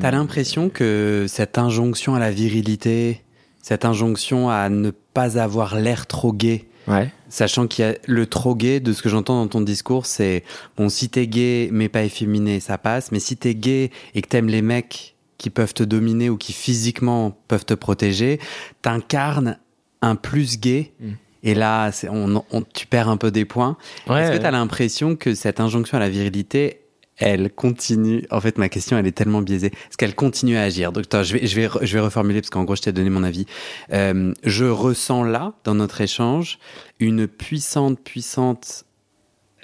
[0.00, 3.22] T'as l'impression que cette injonction à la virilité,
[3.62, 7.10] cette injonction à ne pas avoir l'air trop gay, Ouais.
[7.28, 10.44] sachant qu'il y a le trop gay, de ce que j'entends dans ton discours, c'est
[10.76, 14.28] bon, si t'es gay mais pas efféminé, ça passe, mais si t'es gay et que
[14.28, 18.40] t'aimes les mecs qui peuvent te dominer ou qui physiquement peuvent te protéger,
[18.82, 19.58] t'incarnes
[20.02, 20.92] un plus gay.
[21.00, 21.10] Mm.
[21.42, 23.76] Et là, c'est- on, on- tu perds un peu des points.
[24.08, 24.22] Ouais.
[24.22, 26.80] Est-ce que tu as l'impression que cette injonction à la virilité,
[27.16, 28.26] elle continue?
[28.30, 29.68] En fait, ma question, elle est tellement biaisée.
[29.68, 30.92] Est-ce qu'elle continue à agir?
[30.92, 32.92] Donc, attends, je vais, je vais, re- je vais reformuler parce qu'en gros, je t'ai
[32.92, 33.46] donné mon avis.
[33.92, 36.58] Euh, je ressens là, dans notre échange,
[36.98, 38.84] une puissante, puissante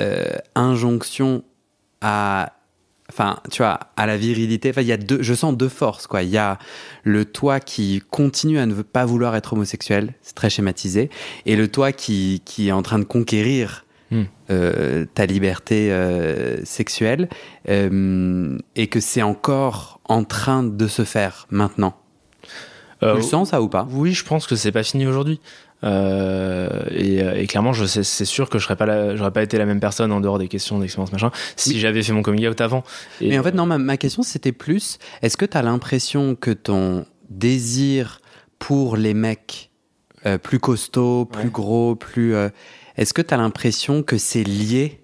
[0.01, 1.42] euh, injonction
[2.01, 2.53] à
[3.11, 6.07] enfin tu vois à la virilité enfin il y a deux je sens deux forces
[6.07, 6.59] quoi il y a
[7.05, 11.11] le toi qui continue à ne pas vouloir être homosexuel c'est très schématisé
[11.45, 14.23] et le toi qui, qui est en train de conquérir Hmm.
[14.51, 17.29] euh, ta liberté euh, sexuelle
[17.69, 21.97] euh, et que c'est encore en train de se faire maintenant
[23.01, 23.87] tu le sens ça ou pas?
[23.90, 25.40] Oui, je pense que c'est pas fini aujourd'hui.
[25.85, 29.43] Euh, et, et clairement, je sais, c'est sûr que je serais pas, la- j'aurais pas
[29.43, 32.47] été la même personne en dehors des questions d'expérience machin si j'avais fait mon coming
[32.49, 32.83] out avant.
[33.21, 36.35] Et, Mais en fait, non, ma, ma question, c'était plus, est-ce que tu as l'impression
[36.35, 38.21] que ton désir
[38.59, 39.71] pour les mecs
[40.25, 41.51] euh, plus costaud, plus Ouais.
[41.51, 42.35] gros, plus.
[42.35, 42.49] euh,
[42.97, 45.01] Est-ce que tu as l'impression que c'est lié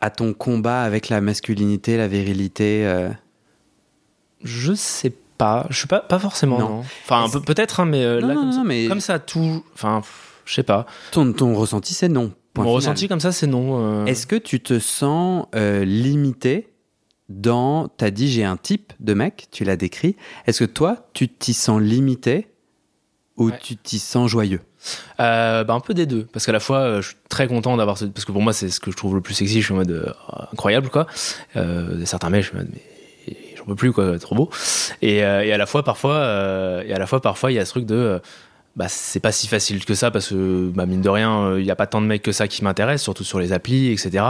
[0.00, 3.10] à ton combat avec la masculinité, la virilité euh?
[4.42, 5.66] Je sais pas.
[5.70, 6.58] Je suis pas, pas forcément.
[6.58, 6.68] Non.
[6.68, 6.84] Non.
[7.04, 9.18] Enfin, un peu- peut-être, hein, mais euh, Non, là, non, comme, ça, mais- comme ça,
[9.18, 9.64] tout.
[9.74, 10.02] Enfin,
[10.44, 10.86] je sais pas.
[11.12, 12.32] ton, ton ressenti, c'est non.
[12.54, 12.76] Point Mon final.
[12.92, 13.78] ressenti comme ça, c'est non.
[13.80, 14.04] euh.
[14.06, 16.72] Est-ce que tu te sens euh, limité
[17.28, 17.88] dans.
[17.96, 20.16] Tu as dit j'ai un type de mec, tu l'as décrit.
[20.46, 22.48] Est-ce que toi, tu t'y sens limité
[23.36, 23.58] ou Ouais.
[23.62, 24.60] tu t'y sens joyeux?
[25.20, 26.24] Euh, bah, un peu des deux.
[26.32, 28.06] Parce qu'à la fois, euh, je suis très content d'avoir ce.
[28.06, 29.60] Parce que pour moi, c'est ce que je trouve le plus sexy.
[29.60, 30.12] Je suis en mode euh,
[30.52, 31.06] incroyable, quoi.
[32.04, 32.82] Certains mecs, je suis en mode, mais
[33.60, 34.18] j'en peux plus, quoi.
[34.18, 34.50] Trop beau.
[35.02, 37.58] Et, euh, et à la fois, parfois, euh, et à la fois, parfois, il y
[37.60, 37.94] a ce truc de.
[37.94, 38.18] euh,
[38.76, 41.72] bah, c'est pas si facile que ça parce que bah, mine de rien il n'y
[41.72, 44.24] a pas tant de mecs que ça qui m'intéressent surtout sur les applis etc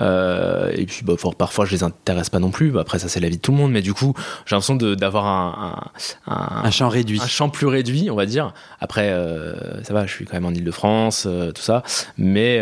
[0.00, 3.20] Euh, et puis bah, parfois je les intéresse pas non plus Bah, après ça c'est
[3.20, 4.12] la vie de tout le monde mais du coup
[4.44, 5.88] j'ai l'impression d'avoir un,
[6.26, 7.20] un- un- Un champ réduit.
[7.22, 8.52] un champ plus réduit, on va dire.
[8.80, 11.84] Après, euh, ça va, je suis quand même en Ile-de-France, euh, tout ça.
[12.18, 12.60] Mais,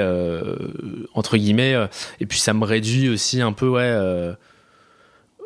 [1.14, 1.74] entre guillemets,
[2.20, 4.34] et puis ça me réduit aussi un peu, ouais.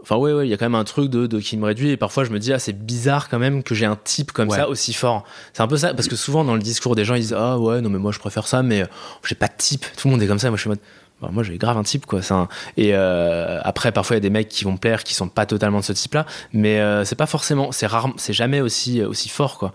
[0.02, 1.90] Enfin, ouais, ouais, il y a quand même un truc de, de- qui me réduit.
[1.90, 4.48] Et parfois, je me dis, ah, c'est bizarre quand même que j'ai un type comme
[4.48, 4.56] Ouais.
[4.56, 5.24] ça aussi fort.
[5.52, 7.58] C'est un peu ça, parce que souvent, dans le discours des gens, ils disent, ah,
[7.58, 8.86] ouais, non, mais moi, je préfère ça, mais euh,
[9.26, 9.84] j'ai pas de type.
[9.96, 10.48] Tout le monde est comme ça.
[10.50, 10.80] Moi, je suis en mode,
[11.20, 12.20] bah, moi, j'ai grave un type, quoi.
[12.30, 15.14] Un- Et euh, après, parfois, il y a des mecs qui vont me plaire, qui
[15.14, 18.60] sont pas totalement de ce type-là, mais euh, c'est pas forcément, c'est rare, c'est jamais
[18.60, 19.72] aussi, aussi fort, quoi.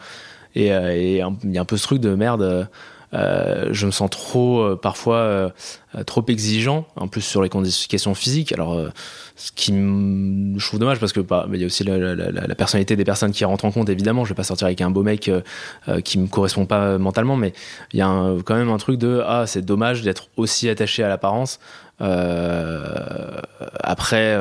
[0.55, 2.69] Et euh, il y a un peu ce truc de merde.
[3.13, 5.49] Euh, je me sens trop euh, parfois euh,
[5.95, 7.49] euh, trop exigeant en plus sur les
[7.89, 8.51] questions physiques.
[8.51, 8.89] Alors euh,
[9.35, 12.47] ce qui je trouve dommage parce que bah, il y a aussi la, la- la-
[12.47, 14.25] la personnalité des personnes qui rentrent en compte évidemment.
[14.25, 15.29] Je vais pas sortir avec un beau mec
[16.03, 17.53] qui me correspond pas mentalement mais
[17.93, 21.03] il y a un- quand même un truc de ah c'est dommage d'être aussi attaché
[21.03, 21.59] à l'apparence.
[23.79, 24.37] Après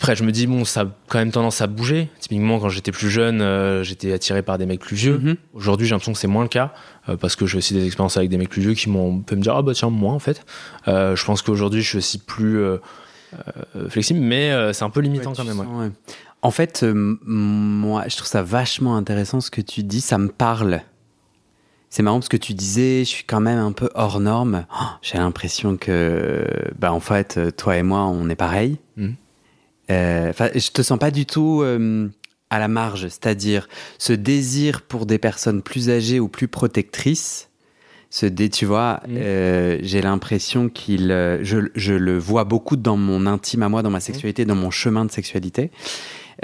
[0.00, 2.08] après, je me dis, bon, ça a quand même tendance à bouger.
[2.20, 5.18] Typiquement, quand j'étais plus jeune, euh, j'étais attiré par des mecs plus vieux.
[5.18, 5.36] Mhm.
[5.52, 6.72] Aujourd'hui, j'ai l'impression que c'est moins le cas
[7.10, 9.36] euh, parce que j'ai aussi des expériences avec des mecs plus vieux qui m'ont peut
[9.36, 10.42] me dire, ah bah tiens, moi en fait.
[10.88, 12.62] Euh, je pense qu'aujourd'hui, je suis aussi plus
[13.90, 15.58] flexible, mais c'est un peu limitant Ouais, quand même.
[15.60, 15.66] ouais.
[15.66, 15.90] sens, ouais.
[16.40, 20.00] En fait, moi, je trouve ça vachement intéressant ce que tu dis.
[20.00, 20.80] Ça me parle.
[21.90, 24.64] C'est marrant parce que tu disais, je suis quand même un peu hors norme.
[24.72, 26.46] Oh, J'ai l'impression que,
[26.78, 28.78] bah, en fait, toi et moi, on est pareil.
[28.96, 29.16] Mhm.
[29.90, 32.08] Enfin, je te sens pas du tout euh,
[32.50, 33.02] à la marge.
[33.08, 37.48] C'est-à-dire, ce désir pour des personnes plus âgées ou plus protectrices.
[38.12, 39.16] Ce dé, tu vois, Mhm.
[39.18, 43.82] euh, j'ai l'impression qu'il, euh, je, je le vois beaucoup dans mon intime à moi,
[43.82, 45.70] dans ma sexualité, dans mon chemin de sexualité.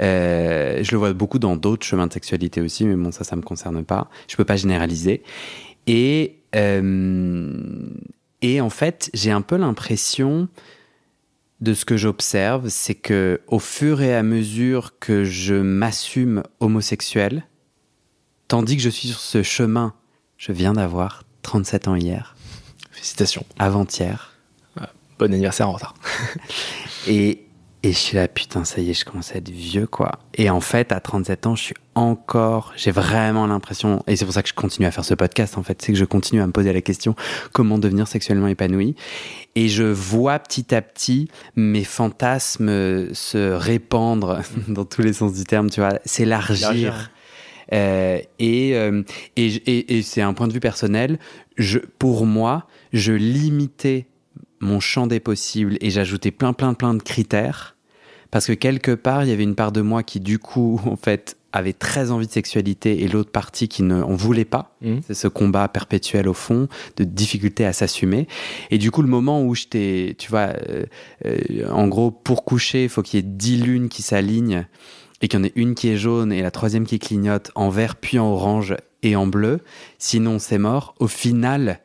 [0.01, 3.35] Euh, je le vois beaucoup dans d'autres chemins de sexualité aussi, mais bon, ça, ça
[3.35, 4.09] me concerne pas.
[4.29, 5.23] Je peux pas généraliser.
[5.87, 7.51] Et, euh,
[8.41, 10.47] et en fait, j'ai un peu l'impression
[11.61, 17.47] de ce que j'observe, c'est que au fur et à mesure que je m'assume homosexuel,
[18.47, 19.93] tandis que je suis sur ce chemin,
[20.37, 22.35] je viens d'avoir 37 ans hier,
[22.91, 23.45] Félicitations.
[23.57, 24.33] avant-hier,
[25.19, 25.95] Bon anniversaire en retard.
[27.07, 27.46] Et,
[27.87, 30.19] et je suis là, putain, ça y est, je commence à être vieux, quoi.
[30.33, 34.33] Et en fait, à 37 ans, je suis encore, j'ai vraiment l'impression, et c'est pour
[34.33, 36.47] ça que je continue à faire ce podcast, en fait, c'est que je continue à
[36.47, 37.15] me poser la question,
[37.53, 38.95] comment devenir sexuellement épanoui.
[39.55, 45.45] Et je vois petit à petit mes fantasmes se répandre dans tous les sens du
[45.45, 46.71] terme, tu vois, s'élargir.
[46.71, 47.11] Élargir.
[47.71, 49.03] Euh, et, euh,
[49.37, 51.19] et, et, et c'est un point de vue personnel.
[51.55, 54.07] Je, pour moi, je limitais
[54.59, 57.76] mon champ des possibles et j'ajoutais plein, plein, plein de critères
[58.31, 60.95] parce que quelque part, il y avait une part de moi qui, du coup, en
[60.95, 64.75] fait, avait très envie de sexualité et l'autre partie qui ne en voulait pas.
[64.81, 65.01] Mhm.
[65.07, 68.27] C'est ce combat perpétuel au fond de difficulté à s'assumer.
[68.69, 70.85] Et du coup, le moment où je t'ai, tu vois, euh,
[71.25, 74.67] euh, en gros, pour coucher, il faut qu'il y ait dix lunes qui s'alignent
[75.21, 77.69] et qu'il y en ait une qui est jaune et la troisième qui clignote en
[77.69, 79.61] vert puis en orange et en bleu.
[79.97, 80.95] Sinon, c'est mort.
[80.99, 81.79] Au final,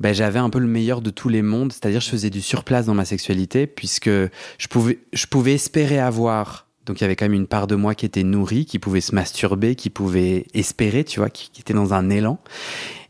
[0.00, 2.86] ben, j'avais un peu le meilleur de tous les mondes, c'est-à-dire je faisais du surplace
[2.86, 6.66] dans ma sexualité puisque je pouvais, je pouvais espérer avoir.
[6.86, 9.00] Donc il y avait quand même une part de moi qui était nourrie, qui pouvait
[9.02, 12.38] se masturber, qui pouvait espérer, tu vois, qui, qui était dans un élan.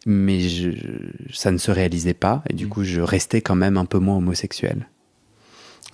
[0.06, 2.68] Mais je, je- ça ne se réalisait pas et du Mm.
[2.70, 4.88] coup je restais quand même un peu moins homosexuel.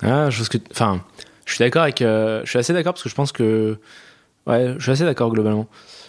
[0.01, 1.03] Ah, chose que, enfin,
[1.45, 3.77] je suis d'accord avec, euh, je suis assez d'accord parce que je pense que,
[4.47, 5.67] ouais, je suis assez d'accord globalement.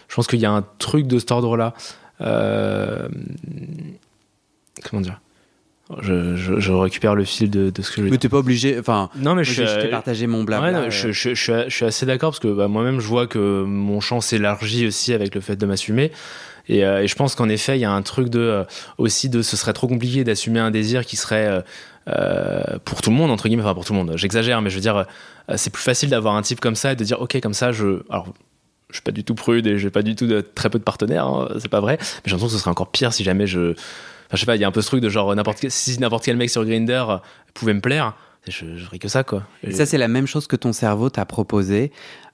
[0.08, 1.74] Je pense qu'il y a un truc de cet ordre-là.
[2.20, 3.08] Euh,
[4.88, 5.20] comment dire?
[6.02, 8.38] Je, je, je récupère le fil de, de ce que je veux Mais t'es pas
[8.38, 10.66] obligé, enfin, Non, mais je je, t'ai partagé mon blabla.
[10.66, 12.98] Ouais, non, euh, je, je- je suis, je suis assez d'accord parce que bah, moi-même
[12.98, 16.10] je vois que mon champ s'élargit aussi avec le fait de m'assumer.
[16.68, 18.64] Et, euh, et je pense qu'en effet, il y a un truc de euh,
[18.98, 21.62] aussi de ce serait trop compliqué d'assumer un désir qui serait
[22.84, 24.12] pour tout le monde entre guillemets, enfin pour tout le monde.
[24.16, 26.96] J'exagère, mais je veux dire, euh, c'est plus facile d'avoir un type comme ça et
[26.96, 28.32] de dire ok comme ça, je alors
[28.90, 30.84] je suis pas du tout prude et j'ai pas du tout de très peu de
[30.84, 31.98] partenaires, hein, c'est pas vrai.
[32.00, 33.74] Mais j'ai l'impression que ce serait encore pire si jamais je.
[34.26, 35.70] Enfin, je sais pas, il y a un peu ce truc de genre, n'importe quel,
[35.70, 37.04] si n'importe quel mec sur Grinder
[37.54, 38.14] pouvait me plaire,
[38.48, 39.42] je, je que ça, quoi.
[39.62, 41.90] Et ça, c'est la même chose que ton cerveau t'a proposé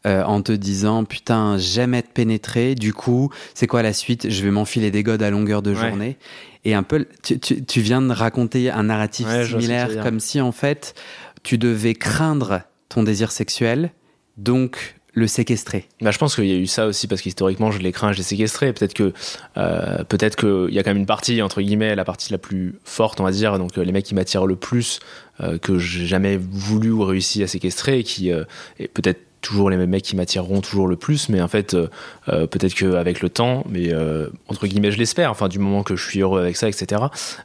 [0.06, 4.28] euh, en te disant Putain, j'aime être pénétré, du coup, c'est quoi la suite?
[4.28, 6.18] Je vais m'enfiler des godes à longueur de journée.
[6.64, 10.40] Et un peu, tu, tu, tu, viens de raconter un narratif Ouais, similaire, comme si
[10.40, 10.94] en fait,
[11.42, 13.90] tu devais craindre ton désir sexuel,
[14.36, 15.88] donc le séquestrer.
[16.00, 18.18] Bah, je pense qu'il y a eu ça aussi parce qu'historiquement je l'ai craint, je
[18.18, 18.72] l'ai séquestré.
[18.72, 19.12] Peut-être que
[19.56, 22.76] euh, peut-être qu'il y a quand même une partie entre guillemets la partie la plus
[22.84, 25.00] forte on va dire donc euh, les mecs qui m'attirent le plus
[25.40, 28.44] euh, que j'ai jamais voulu ou réussi à séquestrer et qui euh,
[28.78, 31.88] et peut-être toujours les mêmes mecs qui m'attireront toujours le plus mais en fait euh,
[32.46, 36.08] peut-être qu'avec le temps mais euh, entre guillemets je l'espère enfin du moment que je
[36.08, 37.02] suis heureux avec ça etc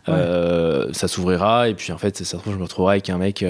[0.08, 3.18] euh, ça s'ouvrira et puis en fait ça se trouve je me retrouverai avec un
[3.18, 3.44] mec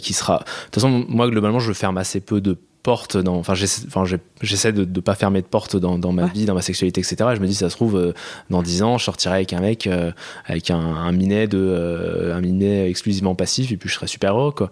[0.00, 3.54] qui sera de toute façon moi globalement je ferme assez peu de portes dans enfin
[3.54, 6.30] j'essaie enfin, j'ai- j'essaie de ne pas fermer de portes dans, dans ma Ouais.
[6.32, 8.12] vie dans ma sexualité etc et je me dis ça se trouve euh,
[8.48, 10.12] dans 10 ans je sortirai avec un mec euh,
[10.46, 14.36] avec un, un minet de euh, un minet exclusivement passif et puis je serai super
[14.38, 14.70] heureux quoi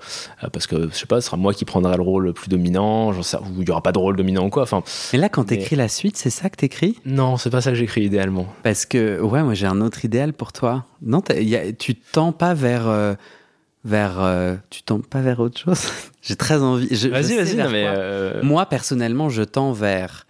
[0.53, 3.11] parce que je sais pas ce sera moi qui prendrai le rôle le plus dominant
[3.13, 3.23] ou
[3.61, 5.77] il y aura pas de rôle dominant ou quoi enfin Mais là, quand Mais- t'écris
[5.77, 6.97] la suite, c'est ça que t'écris?
[7.05, 10.33] Non c'est pas ça que j'écris idéalement Parce que, ouais, moi j'ai un autre idéal
[10.33, 10.87] pour toi.
[11.03, 12.89] Non, y a- tu tends pas vers.
[13.85, 15.87] Vers euh, tu tends pas vers autre chose?
[16.23, 16.89] J'ai très envie.
[16.89, 20.27] vas-y vas-y euh, Moi, personnellement, je tends vers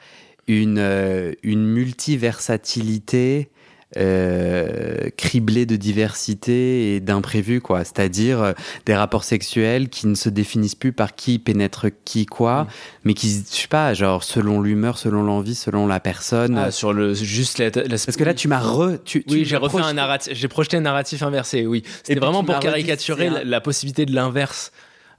[0.47, 3.51] une, euh, une multiversatilité
[3.97, 7.85] euh, criblée de diversité et d'imprévus, quoi.
[7.85, 8.53] C'est-à-dire euh,
[8.87, 12.67] des rapports sexuels qui ne se définissent plus par qui pénètre qui quoi, Mm.
[13.05, 16.59] mais qui, je sais pas, genre selon l'humeur, selon l'envie, selon la personne.
[16.59, 18.99] ah, sur le juste la, la- Parce que là, tu m'as re.
[19.05, 21.83] Tu, tu Oui, j'ai refait un projeté- narratif, j'ai projeté un narratif inversé, oui.
[22.05, 24.73] C'était vraiment tu pour caricaturer la, un- la possibilité de l'inverse.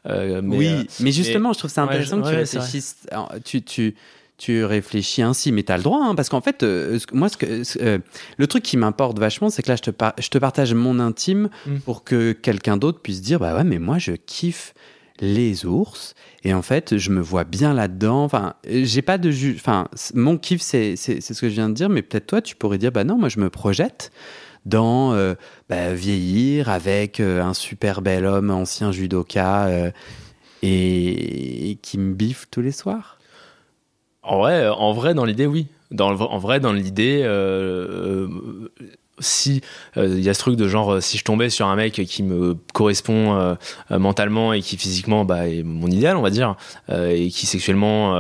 [0.07, 2.43] Euh, mais, oui, euh, mais justement, je trouve ça intéressant que tu ouais, vrai.
[2.43, 2.95] réfléchisses.
[3.43, 3.95] Tu, tu,
[4.39, 7.37] tu réfléchis ainsi, mais tu as le droit, hein, parce qu'en fait, euh, moi, ce
[7.37, 7.97] que, ce- euh,
[8.37, 10.99] le truc qui m'importe vachement, c'est que là, je te, par- je te partage mon
[10.99, 11.77] intime Mm.
[11.79, 14.73] pour que quelqu'un d'autre puisse dire Bah ouais, mais moi, je kiffe
[15.21, 16.13] les ours.
[16.45, 18.23] Et en fait, je me vois bien là-dedans.
[18.23, 19.57] Enfin, j'ai pas de juge.
[19.57, 22.77] Enfin, mon kiff, c'est ce que je viens de dire, mais peut-être toi, tu pourrais
[22.77, 24.11] dire Bah non, moi, je me projette
[24.65, 25.35] dans euh,
[25.67, 29.69] bah, vieillir avec un super bel homme ancien judoka
[30.61, 33.18] et, et qui me biffe tous les soirs.
[34.29, 35.67] En vrai, euh, en vrai, dans l'idée, oui.
[35.91, 38.27] Dans, en vrai, dans l'idée, euh, euh,
[39.19, 39.61] si
[39.97, 42.23] euh, il y a ce truc de genre, si je tombais sur un mec qui
[42.23, 43.57] me correspond
[43.89, 46.55] mentalement et qui physiquement bah, est mon idéal, on va dire,
[46.93, 48.15] et qui sexuellement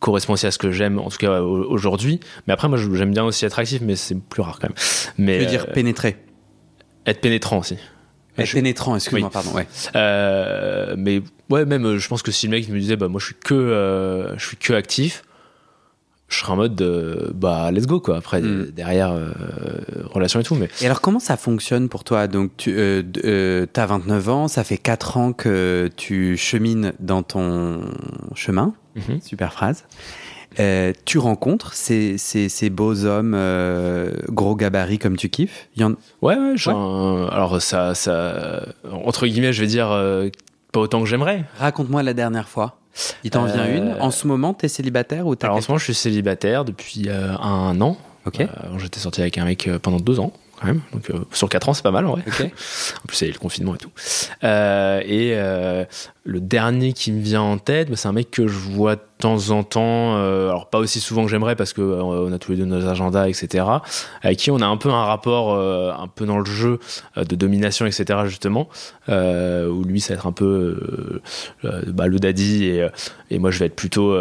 [0.00, 2.20] correspond aussi à ce que j'aime, en tout cas au- aujourd'hui.
[2.46, 4.76] Mais après, moi, j'aime bien aussi être actif, mais c'est plus rare quand même.
[5.18, 6.16] Mais Je veux dire pénétrer.
[7.06, 7.76] être pénétrant aussi.
[8.36, 9.32] Pénétrant, excuse-moi, Oui.
[9.32, 9.50] pardon.
[9.52, 9.66] Ouais.
[9.96, 13.20] Euh, mais ouais, même euh, je pense que si le mec me disait bah moi
[13.20, 15.22] je suis que euh, je suis que actif,
[16.28, 18.16] je serais en mode de, bah let's go quoi.
[18.16, 18.70] Après Mm.
[18.74, 19.30] derrière euh,
[20.06, 22.26] relation et tout, mais Et alors, comment ça fonctionne pour toi?
[22.26, 27.82] Donc, tu as 29 ans, ça fait 4 ans que tu chemines dans ton
[28.34, 28.72] chemin.
[28.96, 29.20] Mhm.
[29.22, 29.84] Super phrase.
[30.60, 35.68] Euh, tu rencontres ces, ces, ces beaux hommes euh, gros gabarits comme tu kiffes?
[35.76, 35.92] Il y en...
[36.20, 36.54] ouais ouais.
[36.68, 40.28] un- alors ça ça entre guillemets je vais dire euh,
[40.72, 41.44] pas autant que j'aimerais.
[41.58, 42.78] Raconte-moi la dernière fois.
[43.24, 45.78] Il t'en vient une En ce moment, t'es célibataire ou t'as Alors en ce moment
[45.78, 47.96] je suis célibataire depuis euh, un an.
[48.26, 48.40] Ok.
[48.40, 48.46] Euh,
[48.78, 50.80] J'étais sorti avec un mec pendant deux ans quand même.
[50.92, 52.22] Donc euh, sur quatre ans c'est pas mal en vrai.
[52.26, 52.40] Ok.
[53.04, 53.90] En plus, il y a eu le confinement et tout.
[54.44, 55.84] Euh, et euh,
[56.24, 59.00] le dernier qui me vient en tête, bah, c'est un mec que je vois de
[59.18, 62.38] temps en temps, euh, alors pas aussi souvent que j'aimerais parce que euh, on a
[62.38, 63.64] tous les deux nos agendas, etc.
[64.20, 66.80] Avec qui on a un peu un rapport, euh, un peu dans le jeu
[67.16, 68.20] de domination, etc.
[68.26, 68.68] Justement,
[69.08, 71.20] où lui, ça va être un peu
[71.62, 72.88] bah, le daddy et,
[73.30, 74.16] et moi, je vais être plutôt,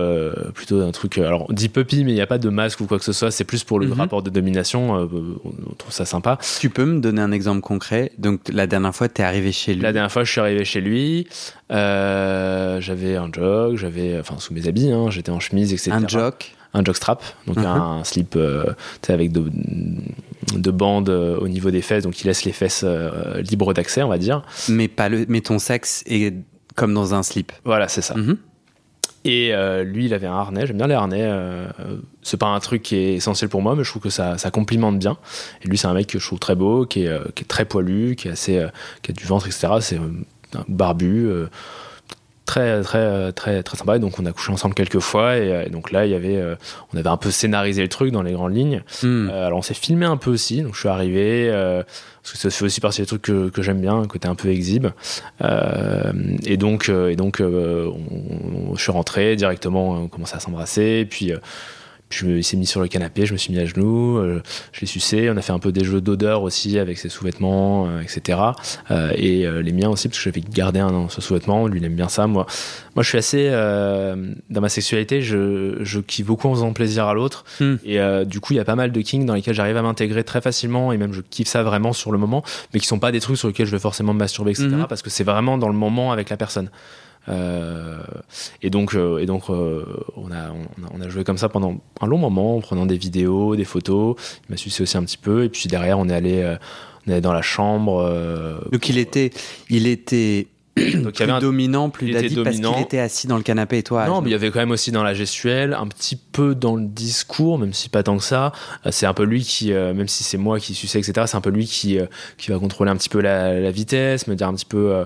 [0.53, 1.17] plutôt un truc.
[1.17, 3.13] Alors, on dit puppy, mais il n'y a pas de masque ou quoi que ce
[3.13, 3.31] soit.
[3.31, 3.93] C'est plus pour le Mhm.
[3.93, 4.93] rapport de domination.
[4.93, 5.09] on,
[5.69, 6.37] on trouve ça sympa.
[6.59, 8.11] Tu peux me donner un exemple concret?
[8.19, 9.81] Donc, la dernière fois, t'es arrivé chez lui.
[9.81, 11.27] La dernière fois, je suis arrivé chez lui.
[11.71, 15.91] Euh, j'avais un jog, j'avais, enfin, sous mes habits, hein, j'étais en chemise, etc.
[15.93, 16.53] un jock.
[16.73, 17.65] Un jog strap, donc Mhm.
[17.65, 18.73] un slip euh,
[19.09, 19.43] avec de,
[20.55, 24.03] de bandes euh, au niveau des fesses, donc il laisse les fesses euh, libres d'accès,
[24.03, 24.41] on va dire.
[24.69, 26.33] Mais, pas le, mais ton sexe est
[26.75, 27.51] comme dans un slip.
[27.65, 28.15] Voilà, c'est ça.
[28.15, 28.37] Mhm.
[29.25, 29.51] Et
[29.83, 30.65] lui, il avait un harnais.
[30.65, 31.29] J'aime bien les harnais.
[32.23, 34.49] c'est pas un truc qui est essentiel pour moi, mais je trouve que ça, ça
[34.49, 35.17] complimente bien.
[35.63, 37.65] Et lui, c'est un mec que je trouve très beau, qui est, qui est très
[37.65, 38.65] poilu, qui, est assez,
[39.03, 39.73] qui a du ventre, etc.
[39.81, 39.99] C'est
[40.67, 41.27] barbu.
[41.27, 41.49] euh,
[42.45, 43.95] très très très très sympa.
[43.95, 45.37] Et donc on a couché ensemble quelques fois.
[45.37, 46.43] Et, donc là il y avait
[46.93, 48.83] on avait un peu scénarisé le truc dans les grandes lignes.
[49.03, 49.29] Hmm.
[49.29, 50.61] alors on s'est filmé un peu aussi.
[50.61, 51.49] Donc je suis arrivé
[52.23, 54.49] parce que ça fait aussi partie des trucs que, que j'aime bien côté un peu
[54.49, 54.87] exhibe.
[56.43, 60.99] Et donc et donc je suis rentré directement on commençait à s'embrasser.
[61.01, 61.31] Et puis
[62.13, 64.41] je me, il s'est mis sur le canapé, je me suis mis à genoux, euh,
[64.71, 65.29] je l'ai sucé.
[65.29, 68.39] On a fait un peu des jeux d'odeur aussi avec ses sous-vêtements, euh, etc.
[68.89, 71.67] Euh, et les miens aussi, parce que j'avais gardé un sous-vêtement.
[71.67, 72.27] Lui, il aime bien ça.
[72.27, 72.45] Moi,
[72.95, 73.49] moi je suis assez.
[73.49, 77.45] dans ma sexualité, je, je kiffe beaucoup en faisant plaisir à l'autre.
[77.59, 77.75] Hmm.
[77.85, 80.23] Et du coup, il y a pas mal de kings dans lesquels j'arrive à m'intégrer
[80.23, 80.91] très facilement.
[80.91, 82.43] Et même, je kiffe ça vraiment sur le moment.
[82.73, 84.67] Mais qui sont pas des trucs sur lesquels je vais forcément me masturber, etc.
[84.69, 84.85] Hmm.
[84.87, 86.69] Parce que c'est vraiment dans le moment avec la personne.
[87.29, 88.01] Euh,
[88.61, 90.51] et donc, euh, et donc euh, on, a,
[90.91, 94.15] on, a, joué comme ça pendant un long moment, en prenant des vidéos, des photos.
[94.47, 95.43] Il m'a sucé aussi un petit peu.
[95.43, 96.57] Et puis derrière, on est allé,
[97.07, 98.03] on est dans la chambre.
[98.71, 99.31] donc il était,
[99.69, 100.47] il était
[101.03, 103.43] donc, plus il y avait un, dominant, plus addict parce qu'il était assis dans le
[103.43, 104.05] canapé et toi.
[104.07, 106.75] Non, mais il y avait quand même aussi dans la gestuelle, un petit peu dans
[106.75, 108.51] le discours, même si pas tant que ça.
[108.89, 111.25] C'est un peu lui qui, même si c'est moi qui suçais, etc.
[111.27, 111.99] C'est un peu lui qui,
[112.37, 115.05] qui va contrôler un petit peu la, la vitesse, me dire un petit peu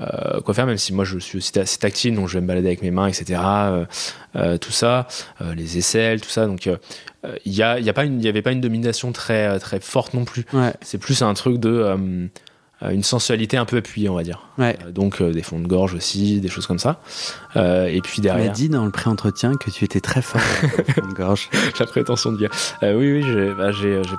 [0.00, 2.46] euh, quoi faire, même si moi je suis aussi assez tactile, donc je vais me
[2.46, 3.40] balader avec mes mains, etc.
[3.44, 3.84] Euh,
[4.36, 5.06] euh, tout ça,
[5.54, 6.46] les aisselles, tout ça.
[6.46, 9.80] Donc il y, a, y, a pas une, y avait pas une domination très, très
[9.80, 10.44] forte non plus.
[10.80, 12.26] C'est plus un truc de euh,
[12.92, 14.40] une sensualité un peu appuyée, on va dire.
[14.58, 17.00] Euh, donc euh, des fonds de gorge aussi, des choses comme ça.
[17.56, 18.44] et puis derrière.
[18.44, 21.50] Tu m'as dit dans le pré-entretien que tu étais très fort fonds de gorge.
[21.80, 22.50] La prétention de dire.
[22.82, 23.70] oui, oui, j'ai bah,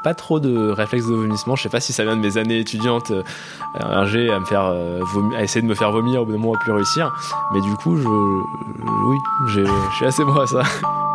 [0.04, 1.56] pas trop de réflexe de vomissement.
[1.56, 3.12] Je sais pas si ça vient de mes années étudiantes.
[3.80, 4.74] un G à me faire
[5.38, 7.12] à essayer de me faire vomir au bout d'un moment à plus réussir.
[7.54, 10.64] Mais du coup, je, oui, je suis assez bon à ça.